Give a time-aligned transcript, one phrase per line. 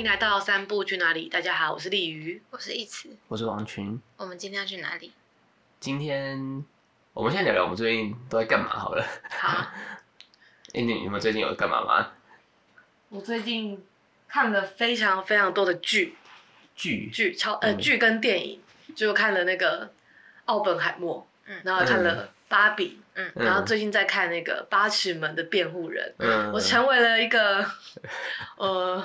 [0.00, 1.28] 欢迎来到三步去哪里？
[1.28, 4.00] 大家好，我是丽鱼，我是一慈，我是王群。
[4.16, 5.12] 我们今天要去哪里？
[5.78, 6.64] 今天
[7.12, 9.06] 我们先聊聊我们最近都在干嘛好了。
[9.28, 9.48] 好。
[10.72, 12.12] 哎、欸，你你们最近有干嘛吗？
[13.10, 13.84] 我最近
[14.26, 16.16] 看了非常非常多的剧，
[16.74, 18.58] 剧剧超呃剧、嗯、跟电影，
[18.96, 19.92] 就看了那个
[20.46, 27.62] 奥本海默，嗯，然后看了芭比，嗯，然后最近在看那个八尺门的辩护人，嗯，我成为了一个
[28.56, 29.04] 呃。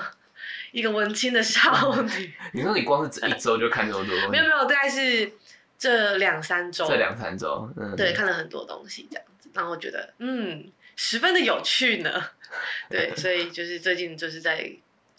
[0.76, 2.34] 一个文青的少女。
[2.52, 4.28] 你说你光是这一周就看这么多东西？
[4.30, 5.32] 没有没有，大概是
[5.78, 6.86] 这两三周。
[6.86, 12.22] 这两三周，嗯，对，看了很多东西这样子，然后我觉得嗯，十分的有趣呢。
[12.90, 14.70] 对，所以就是最近就是在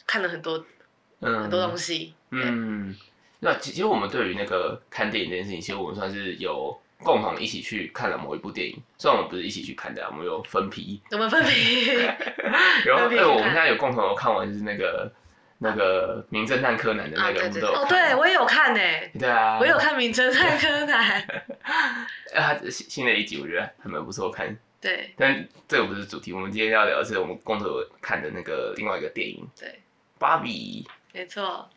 [0.05, 0.63] 看了很多，
[1.21, 2.13] 嗯，很多东西。
[2.29, 2.95] 嗯，
[3.39, 11.01] 那其实我们对于那个看电影这件事情，其实我们算是有共同一起去看了某一部电影，虽然我们不是一起去看的，我们有分批。
[11.09, 11.87] 我们分批。
[12.85, 15.11] 然后，对，我们现在有共同有看完就是那个。
[15.59, 17.73] 那个名侦探柯南的那个，我们都有。
[17.73, 18.79] 哦，对我也有看呢。
[19.19, 21.21] 对啊，我有看名侦探柯南。
[22.35, 24.55] 啊，新新的一集我觉得还蛮不错看。
[24.79, 25.13] 对。
[25.17, 27.67] 但这个不是主题，我们今天要聊的是我们共同
[28.01, 29.47] 看的那个另外一个电影。
[29.59, 29.79] 对。
[30.19, 30.87] 芭比。
[31.13, 31.67] 没错。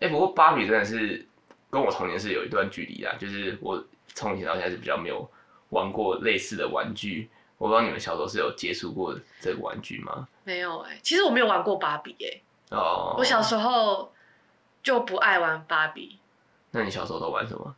[0.00, 1.24] 哎，不过芭比真的是
[1.70, 5.30] 跟我童年是有一段距离啊，就是我从以前到现在是比较没有
[5.68, 7.30] 玩过类似的玩具。
[7.58, 10.26] 我不知道你们小时候是有接触过这个玩具吗？
[10.44, 12.40] 没有哎，其实我没有玩过芭比哎。
[12.70, 14.12] 哦，我小时候
[14.82, 16.18] 就不爱玩芭比。
[16.70, 17.74] 那你小时候都玩什么？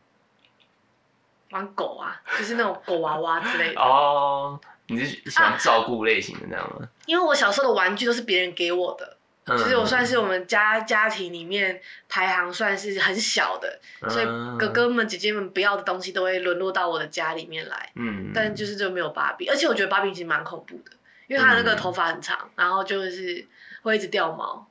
[1.49, 3.79] 玩狗啊，就是那种狗娃娃之类的。
[3.81, 6.77] 哦，你是喜欢照顾类型的那样吗？
[6.81, 9.17] 啊，因为我小时候的玩具都是别人给我的，
[9.57, 14.25] 其实我算是我们家家庭里面排行算是很小的，所以
[14.57, 17.91] 哥哥们姐姐们不要的东西都会沦落到我的家里面来。
[17.95, 20.91] 嗯，但就是就没有芭比，而且我觉得芭比其实蛮恐怖的，
[21.27, 23.47] 因为她那个头发很长，然后就是。
[23.83, 24.67] 会一直掉毛，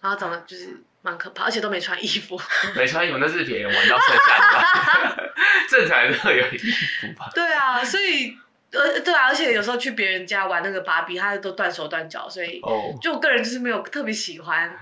[0.00, 2.40] 然后长得就是蛮可怕，而且都没穿衣服。
[2.74, 5.32] 没穿衣服那是别人玩到剩下的，
[5.68, 7.30] 正常人都有衣服吧？
[7.34, 8.36] 对啊，所以
[8.72, 12.60] 呃对啊，而且有时候去别人家玩那个芭比，他都断手断脚，所以
[13.00, 14.74] 就我个人就是没有特别喜欢，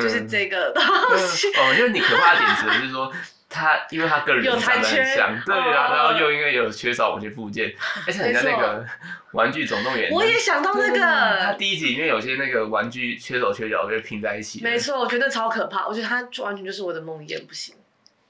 [0.00, 0.82] 就是这个东
[1.18, 1.48] 西。
[1.58, 3.12] 哦，因为你可怕的点子就是说。
[3.50, 7.74] 他因为他个人长得很像，对啊，然后又因为有缺少某些部件，
[8.06, 8.86] 而且人家那个
[9.32, 10.98] 玩具总动员，我也想到那个，
[11.44, 17.74] 他第一集里面有些那个玩具缺手缺脚就拼在一起，没错，我觉得超可怕，我觉得他完全就是我的梦魇，不行。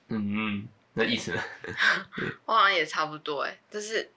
[0.08, 1.42] 嗯嗯，那意思呢？
[2.46, 4.10] 我好像也差不多哎，但是，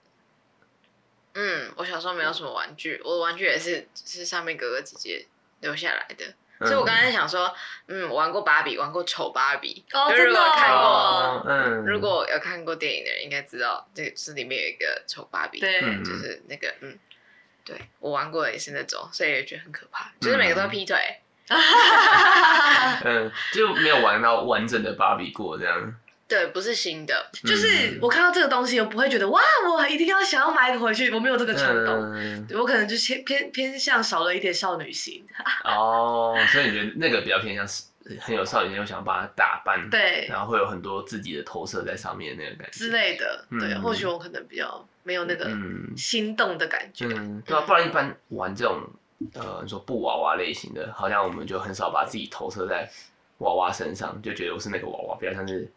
[1.34, 5.26] 嗯，我小时候没有什么玩具，我的玩具也是是上面哥哥姐姐
[5.60, 6.24] 留下来的。
[6.60, 7.52] 所以我刚才想说，
[7.88, 9.84] 嗯，玩过芭比，玩过丑芭比。
[9.92, 10.24] 哦，真的。
[10.26, 15.60] 如果看过，嗯，如果有看过电影的人，应该知道这是里面有一个丑芭比。
[15.60, 16.98] 对，就是那个，嗯，
[17.64, 20.96] 对我玩过的也是那种，所以也觉得很可怕，就是每个都要劈腿。
[23.04, 25.94] 嗯，就没有玩到完整的芭比过这样。
[26.34, 27.14] 对，不是新的，
[27.44, 29.40] 就是我看到这个东西，我不会觉得哇，
[29.72, 32.12] 我一定要想要买一个回去，我没有这个冲动。
[32.12, 35.24] 嗯、我可能就偏偏偏向少了一点少女心。
[35.62, 37.84] 哦，所以你觉得那个比较偏向是
[38.18, 43.44] 很有少女心，又想把它打扮，对，然后会有很多自己的投射在上面那个感觉之类的。
[43.50, 45.48] 对，嗯、或许我可能比较没有那个
[45.96, 47.06] 心动的感觉。
[47.06, 48.82] 嗯，对啊，不然一般玩这种
[49.34, 52.90] 呃，你说布娃娃类型的，好像我们就很少把自己投射在
[53.38, 55.70] 娃娃身上，就觉得我是那个娃娃，比较像是。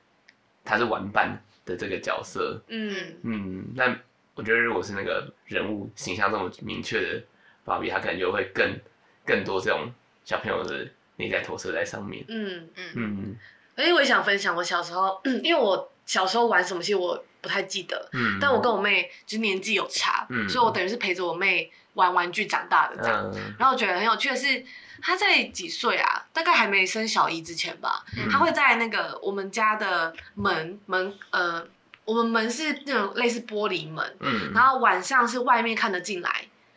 [0.67, 2.93] 他是玩伴的这个角色，嗯。
[3.23, 3.97] 嗯，那
[4.35, 7.23] 我觉得如果是那个人物形象这么明确的
[7.63, 8.77] 芭比，他可能就会更
[9.25, 9.89] 更多这种
[10.25, 10.85] 小朋友的
[11.15, 12.91] 内在投射在上面，嗯嗯。
[12.95, 13.37] 嗯。
[13.75, 24.65] 哎、嗯，我也想分享我小时候，因为我小时候玩什么，其实我不太记得，嗯，但我跟我妹就年纪有差，嗯，所以我等于是陪着我妹玩玩具长大的这样，嗯、然后我觉得很有趣的是。
[24.99, 26.25] 他在几岁啊？
[26.33, 28.03] 大概还没生小一之前吧。
[28.17, 31.63] 嗯、他会在那个我们家的门门呃，
[32.03, 36.31] 我们门是那种类似玻璃门，嗯、然后晚上是外面看得进来，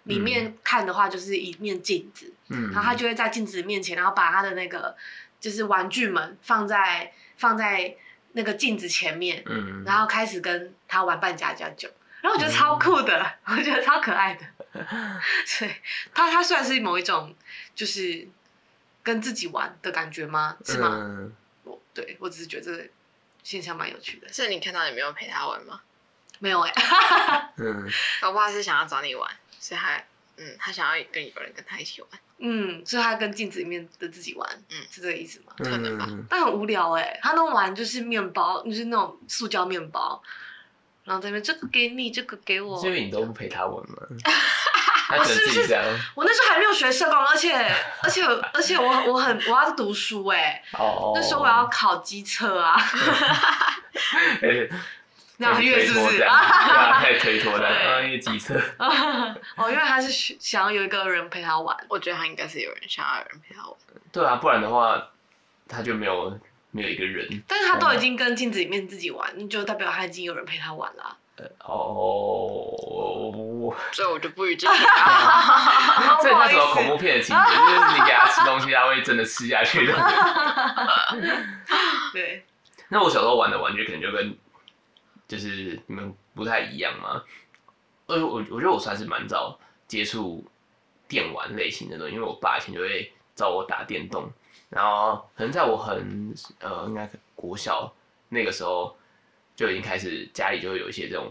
[0.04, 2.30] 嗯、里面看的话就是一面镜子。
[2.50, 4.94] 嗯、然后他就会在镜子面前，然后把他的那个
[5.40, 7.96] 就是玩具们放在放在
[8.32, 11.88] 那个镜子前面，嗯、然后开始跟他玩扮家家酒。
[12.20, 14.44] 然后我觉得超酷的，嗯、 我觉得超可爱的。
[15.46, 15.70] 所以
[16.14, 17.34] 他他算是某一种。
[17.72, 18.28] 就是
[19.02, 20.54] 跟自己玩的感觉吗？
[20.66, 20.88] 是吗？
[20.92, 21.32] 嗯、
[21.64, 22.86] 我对我只是觉得这个
[23.42, 24.28] 现象蛮有趣的。
[24.30, 25.80] 所以你看到你没有陪他玩吗？
[26.40, 27.52] 没有哎、欸。
[27.56, 27.88] 嗯。
[28.22, 29.96] 我爸是想要找你玩，所以他
[30.36, 32.10] 嗯，他想要跟有人跟他一起玩。
[32.36, 35.54] 嗯，所以他跟镜子里面的自己玩，嗯，是这个意思吗？
[35.56, 36.06] 可能吧。
[36.28, 40.22] 但很无聊哎、欸，他弄完就是面包，就是那种塑胶面包，
[41.10, 42.80] 然后这边这个给你，这个给我。
[42.86, 43.96] 因为你都不陪他玩吗？
[45.18, 45.74] 我是不是？
[46.14, 47.52] 我那时候还没有学社工，而且
[48.00, 48.22] 而且
[48.54, 50.62] 而且我我很我要读书哎，
[51.12, 52.80] 那时候我要考机车啊。
[55.38, 56.18] 两个月是不是？
[56.22, 58.54] 对啊，太推脱了，啊，因为机车。
[58.78, 63.76] 哦，因为他是想要有一个人陪他玩，我觉得他应该是有人想要有人陪他玩。
[64.12, 65.08] 对啊，不然的话
[65.68, 66.38] 他就没有
[66.70, 67.42] 没有一个人。
[67.46, 71.16] 但是他都已经跟镜子里面自己玩，就代表他已经有人陪他玩了。
[71.64, 74.74] 哦，所以我就不予置评。
[76.22, 77.42] 这是什么恐怖片的情节？
[77.42, 79.92] 就是你给他吃东西，他会真的吃下去的。
[82.12, 82.44] 对。
[82.88, 84.36] 那我小时候玩的玩具可能就跟。
[85.28, 87.22] 就是你们不太一样嘛？
[88.06, 89.56] 呃，我我觉得我算是蛮早
[89.86, 90.44] 接触
[91.06, 94.28] 电玩类型的东西，因为我爸以前就会找我打电动，
[94.70, 97.92] 然后可能在我很呃，应该国小
[98.30, 98.96] 那个时候
[99.54, 101.30] 就已经开始家里就会有一些这种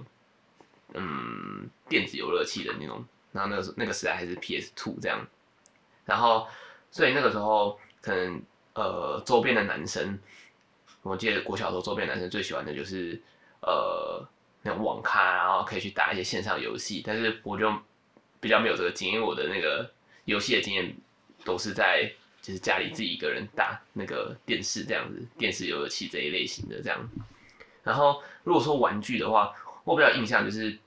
[0.93, 5.25] 嗯电子游乐器的那种，然后那个时那个时代还是 PS Two 这样，
[6.05, 6.47] 然后
[6.91, 8.39] 所以那个时候可能
[8.75, 10.19] 呃周边的男生，
[11.01, 13.19] 我记得国小时候周边男生最喜欢的就是。
[13.61, 14.25] 呃，
[14.61, 17.69] 那种网咖，然后可以去打一些线上游戏，但是我就
[18.39, 19.91] 比较没有这个经验，我的那个
[20.23, 20.95] 游戏的经验
[21.43, 22.09] 都是在
[22.41, 27.09] 就是家里自己一个人打那个电视这样子，电视游戏这一类型的这样。
[27.83, 29.53] 然后如果说玩具的话，
[29.83, 30.77] 我比较印象就是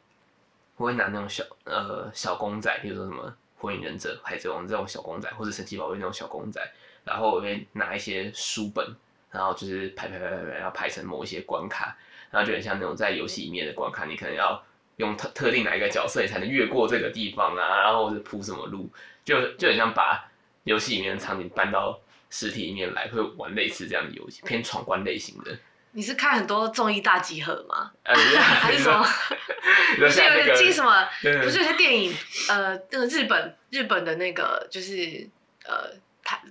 [0.76, 6.60] 我会拿那种小呃小公仔，比如说什么火影忍者、海贼王这种小公仔，或者神奇宝贝那种小公仔，
[7.04, 8.94] 然后我会拿一些书本，
[9.30, 11.96] 然后就是排排排排排，然后排成某一些关卡。
[12.30, 14.64] 然后就很像那种在游戏里面的关卡，你可能要
[14.96, 18.88] 用特特定哪一个角色，你才能越过这个地方啊，然后或者铺什么路，
[19.22, 20.31] 就就很像把
[20.64, 21.98] 游戏里面的场景搬到
[22.30, 25.56] 实体里面来，会玩类似这样的游戏，偏闯关类型的。
[25.92, 27.90] 你是看很多综艺大集合吗？
[28.02, 29.04] 呃、 还是什么？
[29.98, 31.06] 不是有个进什么？
[31.42, 32.14] 不是有些电影，
[32.48, 35.28] 呃，那个日本日本的那个就是
[35.64, 35.90] 呃。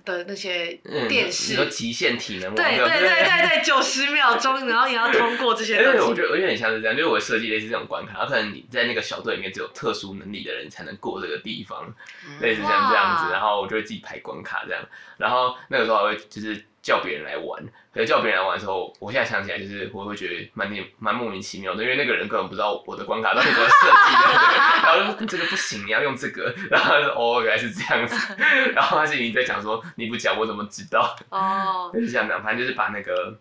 [0.04, 0.78] 的那些
[1.08, 5.98] 电视，嗯、极限体能，对对对对 对，九十秒钟，然后你要通过这些东西。
[5.98, 11.92] 我觉得我觉得很像是这样，因为我设计类似这种关卡，可能你在那个小队里面只有特殊能力的人才能过这个地方，
[12.26, 14.82] 嗯、类似像这样子，然后我就会自己排关卡这样，
[15.16, 16.64] 然后那个时候还会就是。
[16.82, 17.62] 叫别人来玩，
[17.94, 24.32] 可是叫别人来玩的时候，我现在想起来就是我会觉得蛮点蛮莫名其妙的，因为那个人根本不知道我的关卡到底怎么设计的，
[24.82, 28.34] 然后就说这个不行，你要用这个，然后说哦，原来是这样子，
[28.74, 31.16] 然后他心里在讲说你不讲我怎么知道？
[31.30, 33.38] 哦，就是这样讲，反正就是把那个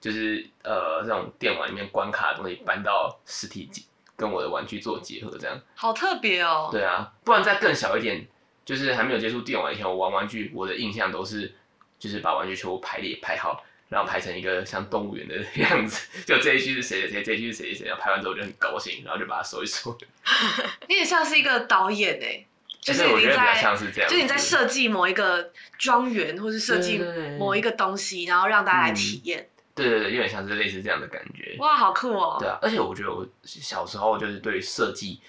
[0.00, 3.68] 就是呃这种电玩里面关卡的东西搬到实体
[4.16, 6.70] 跟我的玩具做结合，这样好特别哦。
[6.72, 8.26] 对啊，不然再更小一点，
[8.64, 11.54] 就是还没有接触电玩以前，我玩玩具，我的印象都是。
[11.98, 16.08] 就是把玩具全部排列排好，然后排成一个像动物园的 样子。
[16.24, 19.96] 就这一区是谁的谁，这一区是谁谁，然后排完之后我就很高兴，然后就把它收一收。
[20.88, 22.44] 你也像是一个导演哎，
[22.80, 23.62] 就是你在，
[24.08, 26.98] 就是你在设计某一个庄园，或是设计
[27.38, 29.48] 某一个东西，然后让大家来体验。
[29.74, 31.56] 对对对，有点像是类似这样的感觉。
[31.60, 32.36] 哇，好酷哦！
[32.40, 35.20] 对啊，而且我觉得我小时候就是对设计，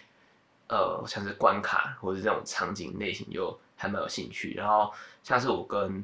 [0.67, 4.55] 呃，像是关卡或者这种场景类型就还蛮有兴趣。
[4.55, 4.91] 然后
[5.23, 6.03] 像是我跟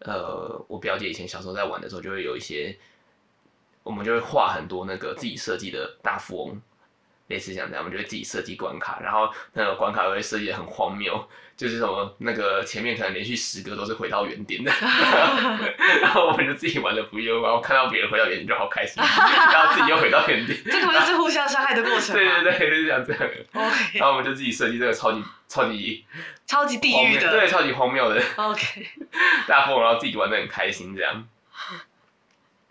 [0.00, 2.76] 呃，我表姐以前小时候在玩的时候，就会有一些，
[3.82, 6.62] 我们就会画很多那个自己设计的大富翁，
[7.28, 14.70] 类似像这样，我们就会自己设计关卡，然后那个关卡会设计的很荒谬，就是什么那个前面可能连续十个都是回到原点的，
[16.00, 22.14] 然后我们就自己玩的不亦乐乎，然后看到别人回到原点就好开心，然后自己又回到原点， 这个就是互相伤害的过程。
[22.14, 23.22] 对对对，就是这样这样。
[23.52, 23.98] Okay.
[23.98, 25.22] 然后我们就自己设计这个超级。
[25.48, 26.04] 超级
[26.44, 28.20] 超级地狱的，对，超级荒谬的。
[28.34, 28.84] OK，
[29.46, 31.24] 大富翁，然后自己玩的很开心这样。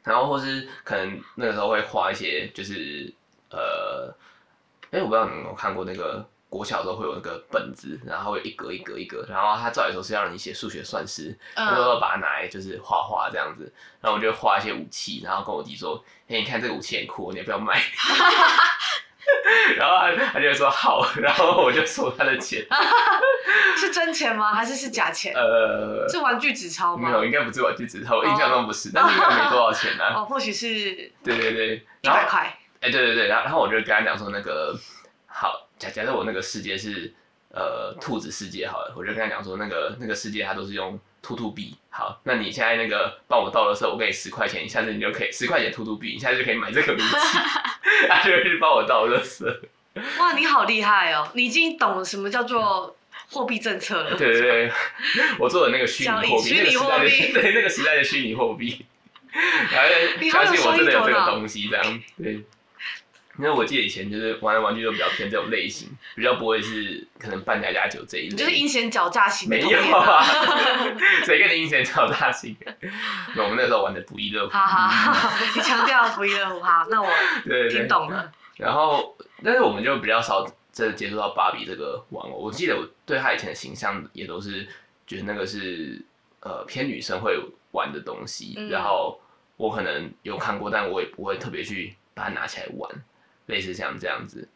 [0.04, 3.12] 然后或是可能那个时候会画一些，就是
[3.50, 4.14] 呃，
[4.96, 13.70] 哎、欸，我不知道你有没有看过那个国小的时候会有那个本子，然后一格一格一格，然后他照理说是要让你写数学算式，那时候把它拿来就是画画这样子。
[14.00, 17.78] 然后我就画一些武器，然后跟我弟说：“哎、欸，你看这个武器很酷，你要不要买？”
[19.76, 22.66] 然后他他就说好，然后我就收他的钱，
[23.76, 24.54] 是真钱吗？
[24.54, 25.34] 还是是假钱？
[25.36, 27.10] 呃，是玩具纸钞吗？
[27.10, 30.22] 没有，应该不是玩具纸钞，我印象中不是，但是应该没多少钱呢、啊。
[30.22, 31.12] 哦，或许是。
[31.22, 32.58] 对对对，一百块。
[32.86, 34.78] 哎，对对对，然后然后我就跟他讲说，那个
[35.28, 37.14] 好，假假设我那个世界是
[37.50, 41.00] 呃兔子世界好了，我就跟他讲说，那个那个世界它都是用。
[41.28, 47.04] 兔兔币，好，那你现在那个帮我倒的时候，我给你十块钱，你下次你就可以十块钱兔兔币，你现在就可以买这个武器，
[48.08, 49.44] 他就会去帮我倒垃圾。
[50.20, 51.28] 哇，你好厉害哦！
[51.34, 52.96] 你已经懂了什么叫做
[53.32, 54.16] 货币政策了。
[54.16, 54.72] 对对对，
[55.42, 58.86] 我做的那个虚拟货币，虚拟货币，对那个时代的虚拟货币，
[59.72, 59.90] 然后
[60.30, 62.44] 相信我真的有这个东西，这样对。
[63.38, 68.36] 因为我记得以前就是玩的玩具都比较偏这种类型，比较不会是可能扮家家酒这一类。
[68.36, 69.50] 就是阴险狡诈型。
[69.50, 70.24] 没有啊，
[71.26, 72.56] 谁跟你阴险狡诈型？
[73.36, 74.54] 那我们那时候玩的不亦乐乎。
[74.54, 77.10] 好好好，你强调不亦乐乎，好，那我
[77.70, 78.32] 听懂了。
[78.56, 82.38] 然后，但是我们就比较少真的接触到芭比这个玩偶。
[82.38, 84.66] 我记得我对他以前的形象也都是
[85.06, 86.02] 觉得那个是
[86.40, 87.38] 呃偏女生会
[87.72, 89.20] 玩的东西，嗯、然后
[89.58, 92.90] 我可能有看过，但我也不会特别去把它拿起来玩。
[93.48, 94.48] 类似像这样子，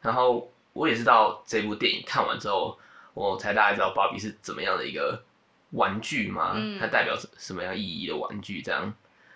[0.00, 2.76] 然后我也是到这部电影看完之后，
[3.14, 5.22] 我才大概知道芭比是怎么样的一个
[5.70, 8.92] 玩具嘛，嗯、它代表什么样意义的玩具这样。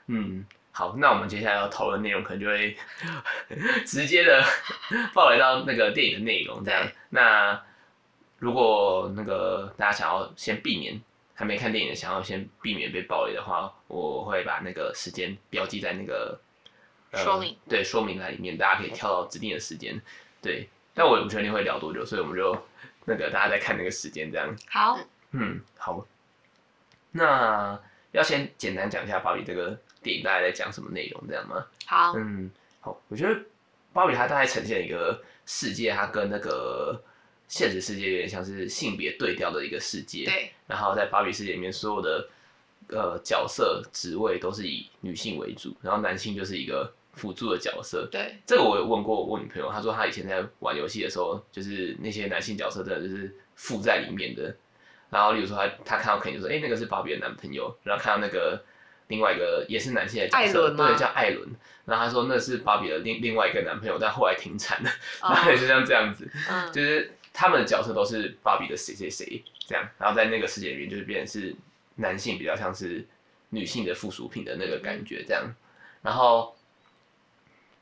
[0.07, 2.77] 嗯，好，那我们接下来要讨论内容可能就会
[3.87, 4.43] 直接的
[5.15, 6.89] 爆雷到那个电影的内容这样。
[7.11, 7.63] 那
[8.39, 11.01] 如果那个大家想要先避免
[11.35, 16.41] 还没看电影的想要先避免被暴雷的话，我会把那个时间标记在那个。
[17.15, 20.01] 说明、呃、对说明栏里面，大家可以跳到指定的时间。
[20.43, 22.57] 对，但我也不确定会聊多久，所以我们就
[23.05, 24.55] 那个大家在看那个时间这样。
[24.69, 24.99] 好，
[25.33, 26.07] 嗯，好。
[27.13, 27.81] 那
[28.13, 31.67] 要先简单讲一下芭比这个电影大概在讲什么内容，这样吗？
[31.87, 33.01] 好，嗯，好。
[33.09, 33.41] 我觉得
[33.93, 37.03] 芭比它大概呈现一个世界，它跟那个
[37.49, 40.25] 现实世界有点像是性别对调的一个世界。
[40.27, 40.53] 对。
[40.67, 42.29] 然后在芭比世界里面，所有的
[42.89, 46.93] 呃角色职位都是以女性为主，然后男性就是一个。
[47.17, 54.55] 辅助的角色，对，这个我有问过我女朋友，她说她以前在玩游戏的时候，就是那些男性角色真的就是附在里面的。
[55.09, 57.75] 然后，例如说她她看到肯定就说，哎、欸，那个是芭比的男朋友。
[57.85, 58.63] 然后看到那个
[59.09, 61.49] 另外一个也是男性的角色，对，叫艾伦。
[61.87, 64.91] 然后她说那是芭比的另另外一个男朋友，但后来停产了。
[65.23, 69.83] 然后也是像这样子，嗯、就是他们的角色都是芭比的谁谁谁这样。
[69.97, 71.57] 然后在那个世界里面，就是变成是
[71.97, 73.07] 男性比较像是
[73.51, 75.55] 女性的附属品的那个感觉这样。
[76.01, 76.55] 然后。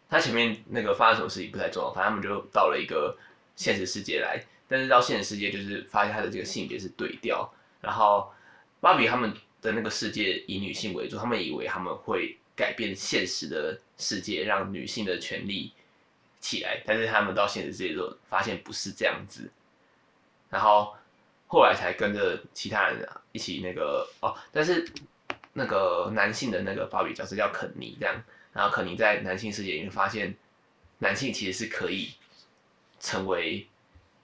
[0.06, 3.16] 他前面那个发生什么事情不太重要，反正他们就到了一个
[3.56, 8.30] 现实世界来，但是到现实世界就是发现他的这个性别是对调，然后
[8.80, 15.72] 芭比他们的那个世界以女性为主，他们以为他们会改变现实的世界，让女性的权利
[16.38, 19.50] 起来，但是他们到现实世界之后发现不是这样子，
[20.48, 20.94] 然后
[21.54, 24.84] 后来才跟着其他人一起那个哦，但是
[25.52, 28.20] 那个男性的那个芭比角色叫肯尼这样。
[28.52, 30.34] 然后肯尼在男性世界里面发现，
[30.98, 32.12] 男性其实是可以
[32.98, 33.64] 成为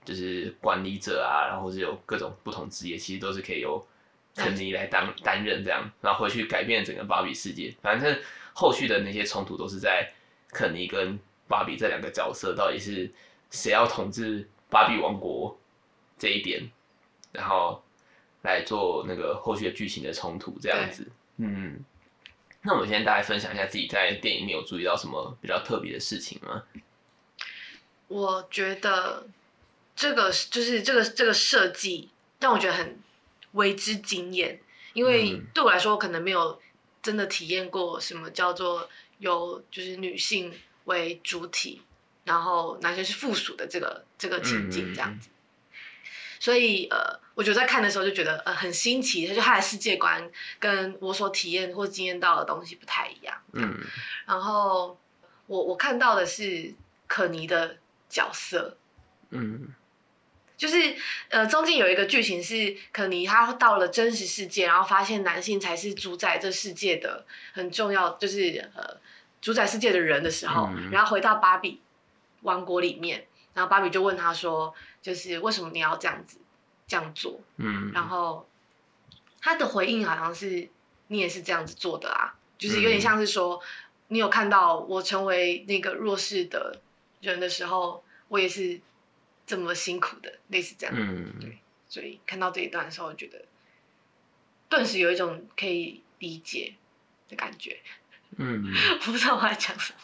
[0.05, 3.81] 就是管理者啊，然后是有各种不同职业，其实都是可以由
[4.35, 7.73] 肯尼来当担任这样，然后回去改变整个芭比世界。
[7.81, 8.19] 反正
[8.53, 10.13] 后续的那些冲突都是在
[10.49, 13.09] 肯尼跟芭比这两个角色到底是
[13.53, 15.57] 谁要统治芭比王国
[16.19, 16.69] 这一点，
[17.33, 17.83] 然后
[18.43, 21.07] 来做那个后续的剧情的冲突这样子，
[21.37, 21.85] 嗯。
[22.63, 26.63] 那我们先大概分享一下自己在电影里面有注意到什么比较特别的事情吗？
[28.07, 29.27] 我觉得
[29.97, 32.99] 这个就是这个这个设计让我觉得很
[33.53, 34.61] 为之惊艳，
[34.93, 36.61] 因为对我来说，我可能没有
[37.01, 38.87] 真的体验过什么叫做
[39.21, 40.53] 有就是女性
[40.85, 41.81] 为主体，
[42.25, 45.31] 然后男生是附属的这个这个情境这样子。
[46.41, 50.29] 所以呃，我觉得在看的时候就觉得呃很新奇，就他的世界观
[50.59, 53.37] 跟我所体验或经验到的东西不太一样。
[53.53, 53.79] 嗯，
[54.27, 54.99] 然后
[55.47, 56.73] 我我看到的是
[57.07, 57.77] 可妮的
[58.09, 58.79] 角色，
[59.29, 59.69] 嗯，
[60.57, 60.97] 就是
[61.29, 68.97] 呃中间有一个剧情是可妮她到了真实世界，然后发现男性才是主宰这世界的很重要，就是呃
[69.43, 71.83] 主宰世界的人的时候，嗯，然后回到芭比
[72.41, 73.27] 王国里面。
[73.53, 76.39] 然后芭比就问他说：“就是为什么你要这样子
[76.87, 78.49] 这样做？”嗯，然后
[79.41, 80.69] 他的回应好像是
[81.09, 83.61] ：“你也是这样子做的啊，就是有点像是说，
[84.09, 86.81] 你有看到我成为那个弱势的
[87.21, 88.81] 人的时候，我也是
[89.47, 93.45] 这么辛苦的，类似这样。”嗯，对，所以看到这一段的时候，我觉得
[94.69, 96.75] 顿时有一种可以理解
[97.29, 97.81] 的感觉。
[98.37, 98.65] 嗯，
[99.01, 99.99] 我不知道我在讲什么，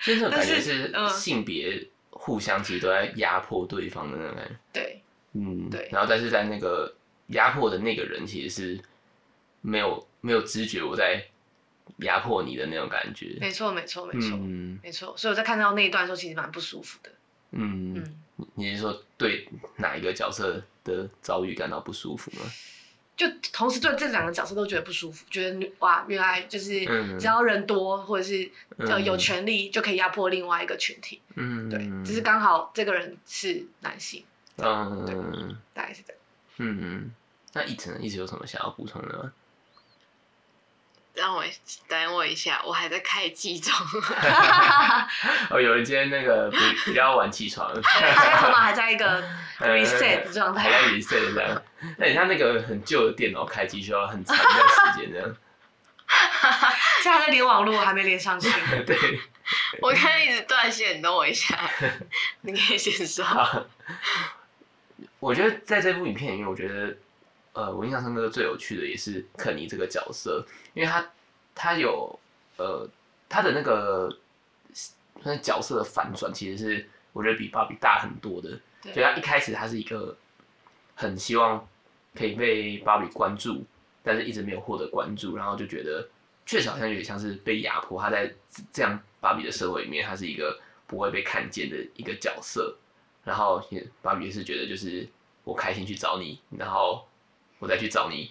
[0.00, 1.88] 这种感觉是性别。
[2.20, 5.88] 互相其实都在压迫对方的那种感觉，对，嗯，对。
[5.92, 6.92] 然后，但是在那个
[7.28, 8.80] 压迫的那个人，其实是
[9.62, 11.24] 没有没有知觉我在
[11.98, 13.38] 压迫你的那种感觉。
[13.40, 15.14] 没错，没错，没错，嗯，没错。
[15.16, 17.10] 所以我在看到那一段的时候，其实蛮不舒服的。
[17.52, 22.42] 嗯嗯，你是说对哪一个角色的遭遇感到不舒服吗？
[23.18, 26.86] 就同时对这两个角色都觉得不舒服，觉得哇，原来就是
[27.18, 34.24] 只要人多或者是呃有权利就可以压迫另外一个群体，嗯，对，只是刚好这个人是男性，
[34.56, 35.14] 嗯，对，
[35.74, 36.22] 大概是这样。
[36.58, 36.78] 嗯。
[36.80, 37.14] 嗯，
[37.54, 39.32] 那一晨一直有什么想要补充的吗？
[41.18, 41.44] 让我
[41.88, 43.74] 等我一下，我还在开机中。
[45.50, 49.22] 哦，有人今天那个比 比较晚起床，现在头脑还在一个
[49.58, 51.62] reset 状态，还在 reset 这样。
[51.96, 54.54] 那你像那个很旧的电脑开机需要很长一段
[54.94, 55.36] 时间这样。
[57.02, 58.48] 现在还在连网络，还没连上去。
[58.86, 58.96] 对。
[59.80, 61.58] 我刚才一直断线，等我一下。
[62.42, 63.24] 你可以先说。
[65.18, 66.96] 我觉得在这部影片里面，我觉得。
[67.58, 71.10] 呃，我印象深刻最有趣的也是肯尼这个角色，因为他
[71.56, 72.16] 他有
[72.56, 72.88] 呃
[73.28, 74.08] 他的那个
[75.24, 78.50] 那角色的反转，其实是我觉得比芭比大很多的。
[78.80, 80.16] 对，所以他一开始他是一个
[80.94, 81.66] 很希望
[82.14, 83.64] 可以被芭比关注，
[84.04, 86.08] 但是一直没有获得关注，然后就觉得
[86.46, 88.00] 确实好像有点像是被压迫。
[88.00, 88.32] 他在
[88.72, 92.76] 这样芭比的社会里面，他是一个不会被看见的一个角色。
[93.24, 95.08] 然后也芭比也是觉得就是
[95.42, 97.04] 我开心去找你，然后。
[97.58, 98.30] 我再去找你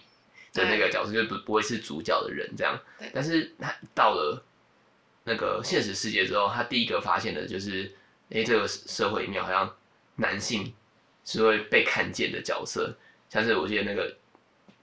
[0.53, 2.79] 的那个角色，就不不会是主角的人这样。
[3.13, 4.43] 但是他到了
[5.25, 7.83] 那个现实世界之后，他第一个发现的就是，
[8.29, 9.75] 哎、欸，这个社会里面好像
[10.15, 10.73] 男性
[11.25, 12.95] 是会被看见的角色。
[13.29, 14.15] 像是我记得那个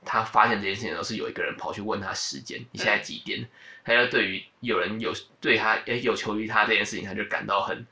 [0.05, 3.49] 他发现这件事情的时候，是有一个人跑去问他时间，你现在几点？
[3.85, 7.87] 他就对于有人有对他哎、欸、有求于他这件事情，他就感到很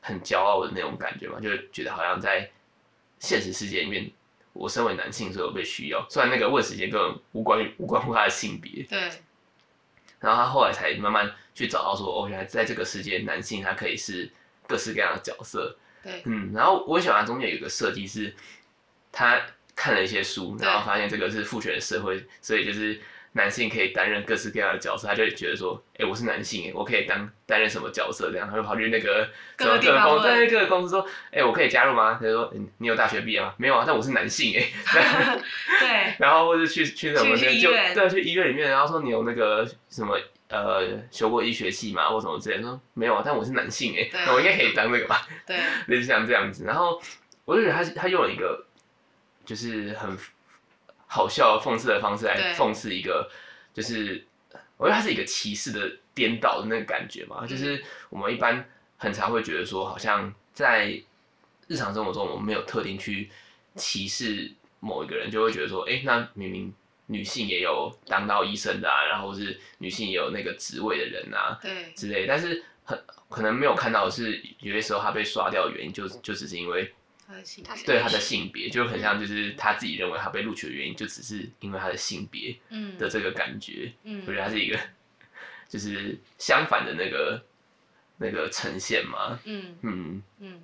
[0.00, 2.48] 很骄傲的那种感觉嘛，就觉得好像在
[3.18, 4.10] 现实世界里面。
[4.52, 6.06] 我身为男性，所以我被需要。
[6.08, 8.82] 虽然那个问时间根本无关于无关乎他的性别。
[8.84, 8.98] 对。
[10.20, 14.30] 然后他后来才慢慢去找到说，哦，原来在这个世界，男性他可以是
[14.66, 15.76] 各式各样的角色。
[16.02, 16.22] 对。
[16.26, 18.34] 嗯，然后我很喜欢中间有一个设计是，
[19.10, 19.40] 他
[19.74, 23.00] 看了一些书，然后发现这个是父权社会，所以就是。
[23.34, 28.30] 男性可以担任各式各样的角色，他就会觉得说，哎、欸，我是男性，哎，我可以当担任什么角色？
[28.30, 29.26] 这样，他就跑去那个
[29.58, 32.18] 什么各个公司，对各个公司说，哎、欸，我可以加入吗？
[32.20, 33.54] 他就说，你有大学毕业吗？
[33.56, 35.40] 没有啊，但我是男性， 哎，
[35.80, 36.14] 对。
[36.18, 42.10] 然后或者去去什么去就对，去医院里面，然后说你有那个什么呃修过医学系嘛？
[42.10, 45.26] 或什么之类的，说没有啊，但我是男性，哎，那我应该可以当那个吧？
[45.46, 45.56] 对，
[45.88, 46.64] 类似像这样子。
[46.66, 47.00] 然后
[47.46, 48.66] 我就觉得他他用了一个
[49.46, 50.14] 就是很。
[51.14, 53.30] 好笑讽刺的方式来讽刺一个，
[53.74, 54.24] 就是
[54.78, 60.98] 我觉得它是一个歧视的颠倒的那个感觉嘛，就是我们一般很常会觉得说，好像在
[61.68, 63.30] 日常生活中我们没有特定去
[63.74, 66.72] 歧视某一个人，就会觉得说，哎，那明明
[67.04, 72.98] 女性也有当到医生的啊，然后是女性也有那个职位的人啊，对，之类，但是很
[73.28, 76.90] 可能没有看到的是，有些时候他被刷掉的原因就就只是因为。
[77.86, 82.56] 对他的性别就很像，就是他自己认为他被录取的原因，就只是因为他的性别
[82.98, 83.92] 的这个感觉。
[84.02, 84.78] 嗯，我觉得他是一个，
[85.68, 87.42] 就是相反的那个
[88.18, 89.38] 那个呈现嘛。
[89.44, 90.60] 嗯嗯嗯。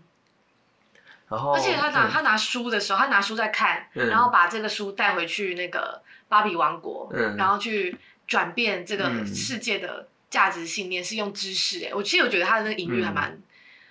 [1.30, 11.84] 然后，而且他拿他拿书的时候，他拿书在看，然后把这个书带回去那个芭比王国，然后去转变这个世界的价值信念，是用知识。
[11.84, 13.38] 哎，我其实我觉得他的那个隐喻还蛮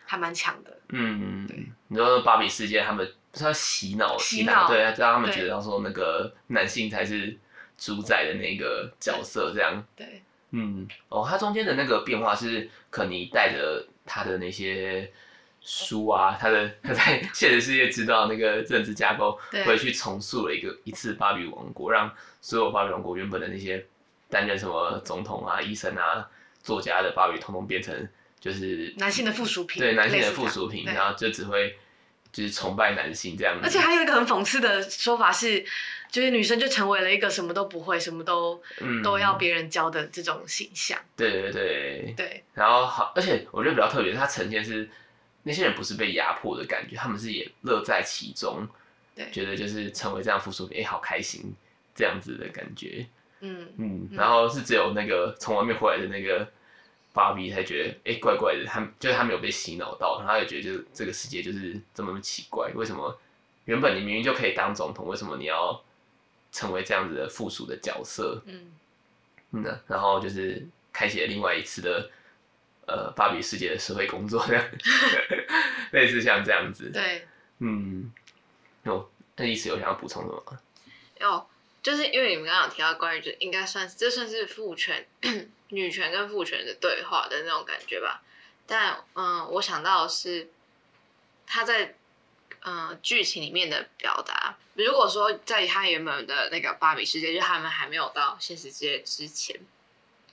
[0.06, 0.80] 还蛮强的。
[0.90, 1.66] 嗯，对。
[1.90, 7.38] 你说芭比世界，他们是要洗脑，洗脑，对，让他们觉得说那个男性才是
[7.78, 9.82] 主宰的那个角色，这样。
[9.96, 10.22] 对，
[10.52, 15.10] 嗯，哦，他中间的那个变化是肯尼带着他的那些
[15.62, 23.86] 书啊，他的他在 现实世界知道那个认知架构，回去重塑了一个一次芭比王国，让所有芭比王国原本的那些
[24.30, 26.30] 担任什么总统啊、医生啊、
[26.62, 28.08] 作家的芭比，通通变成。
[28.40, 31.76] 就是男性的附属品，对男性的附属品，然后就只会
[32.32, 33.62] 就是崇拜男性这样子。
[33.64, 35.66] 而且还有一个很讽刺的说法是，
[36.12, 40.98] 就是女生就成为了一个什么都不会、什么都、嗯、都要别人教的这种形象。
[41.16, 42.44] 对对对对。
[42.54, 44.88] 然后好，而且我觉得比较特别，它呈现是
[45.44, 48.68] 那些人不是被压迫的感觉，他们是也乐在其中，
[49.16, 51.52] 对，觉得就是成为这样附属品，哎、欸，好开心
[51.96, 53.06] 这样子的感觉。
[53.42, 54.10] 嗯嗯。
[54.12, 56.48] 然后是只有那个从外面回来的那个。
[57.18, 63.20] 芭比才觉得哎、欸，怪怪的，他就是他没有被洗脑到，他也觉得就是这个世界就是这么奇怪，为什么
[63.66, 65.84] 原本你明明就可以当总统，为什么你要
[66.52, 68.40] 成为这样子的附属的角色？
[68.46, 68.72] 嗯，
[69.54, 72.12] 嗯，然后就是开启了另外一次的
[72.86, 74.64] 呃芭比世界的社会工作，这样
[75.94, 76.92] 类似像这样子。
[76.92, 77.28] 对，
[77.58, 78.12] 嗯，
[78.84, 80.60] 有那意思有想要补充什么吗？
[81.20, 81.48] 有，
[81.88, 85.08] 就是因为你们刚刚有提到关于就应该算是这算是父权。
[85.70, 88.22] 女权跟父权的对话的那种感觉吧，
[88.66, 90.50] 但嗯，我想到的是
[91.46, 91.96] 他在
[92.66, 94.58] 嗯剧情里面的表达。
[94.74, 99.58] 如果说在他原本的那个芭比世界，就他们还没有到现实世界之前，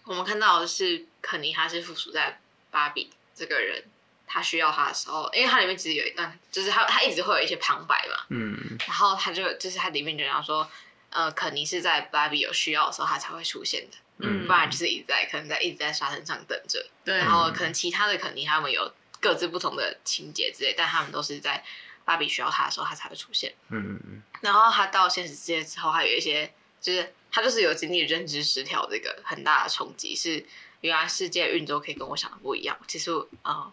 [0.04, 2.40] 我们看到的是肯尼他是附属在
[2.72, 3.82] 芭比这个人，
[4.28, 10.70] 他需要他的时候，因为他里面其实有一段，就是他他一直会有一些旁白嘛，嗯，然后他就就是他里面就讲说，
[11.14, 13.96] 呃，肯尼是在芭比有需要的时候他才会出现的。
[14.18, 21.64] 嗯，不然就是一直在可能在一直在沙滩上等着，对，然后可能其他的肯尼他们有各自不同的情节之类，但他们都是在
[22.04, 30.46] 芭比需要他的时候他才会出现，嗯嗯嗯，然后他到现实世界之后，还有一些就是他就是有经历认知失调这个很大的冲击，是
[30.82, 33.10] 原来世界运作可以跟我想的不一样，其实
[33.42, 33.72] 啊、呃，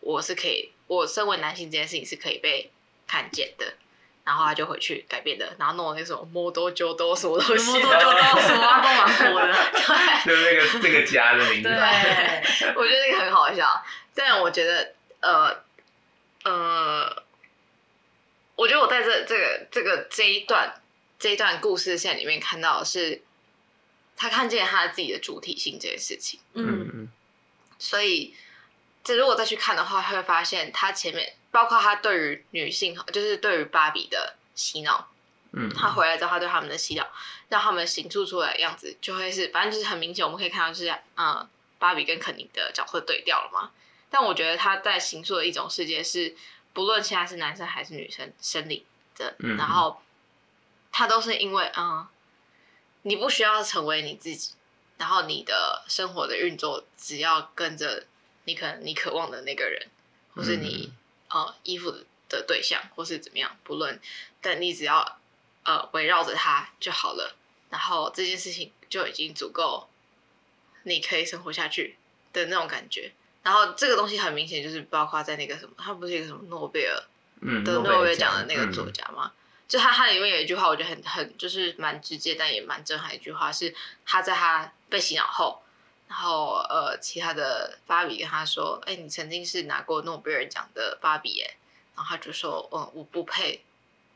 [0.00, 2.70] 我是可以，我身为男性这件事情是可以被
[3.06, 3.74] 看见的。
[4.24, 11.68] 然后他就回去改变的，然后弄了那个什么摩多鸠多什么东西，摩多鸠多什么阿公王国的， 对，就那个这个家的名字。
[11.68, 11.74] 对，
[12.76, 13.84] 我觉得那个很好笑。
[14.14, 15.64] 但我觉得，呃，
[16.44, 17.22] 呃，
[18.54, 20.80] 我觉得我在这这个这个这一段
[21.18, 23.22] 这一段故事线里面看到的是，
[24.16, 26.38] 他看见他自己的主体性这件事情。
[26.54, 27.12] 嗯嗯。
[27.78, 28.36] 所以，
[29.02, 31.34] 这如果再去看的话，会发现他前面。
[31.52, 35.08] 包括他对于女性，就是对于芭比的洗脑，
[35.52, 37.06] 嗯，他回来之后，他对他们的洗脑，
[37.50, 41.46] 让他们形塑出来的样子，就会是，反正就是很明显，我们可以看到是，嗯，
[41.78, 43.70] 芭比跟肯尼的角色对调了嘛。
[44.10, 46.34] 但我觉得他在形塑的一种世界是，
[46.72, 48.86] 不论现在是男生还是女生生理
[49.16, 50.00] 的，嗯，然后
[50.90, 52.06] 他都是因为，嗯，
[53.02, 54.54] 你不需要成为你自己，
[54.96, 58.06] 然后你的生活的运作只要跟着
[58.44, 59.86] 你可能你渴望的那个人，
[60.34, 60.90] 或是你。
[61.34, 61.90] 嗯呃，依附
[62.28, 63.98] 的对象或是怎么样，不论，
[64.40, 65.18] 但你只要
[65.64, 67.34] 呃围绕着他就好了，
[67.70, 69.88] 然后这件事情就已经足够，
[70.82, 71.96] 你可以生活下去
[72.32, 73.12] 的那种感觉。
[73.42, 77.02] 然后这个东西很明显就是包括在那个什么，他不是一个什么诺贝尔
[77.64, 79.32] 的诺贝尔奖的那个作家吗？
[79.34, 83.14] 嗯、就他他里面有一句话，我觉得很很就是蛮直接，但也蛮震撼。
[83.14, 85.61] 一句话是他在他被洗脑后。
[86.12, 91.56] 然后呃，其他的芭比跟他说：“哎，你曾经是拿过诺贝尔奖的芭比耶。”
[91.96, 93.64] 然后他就说：“嗯，我不配，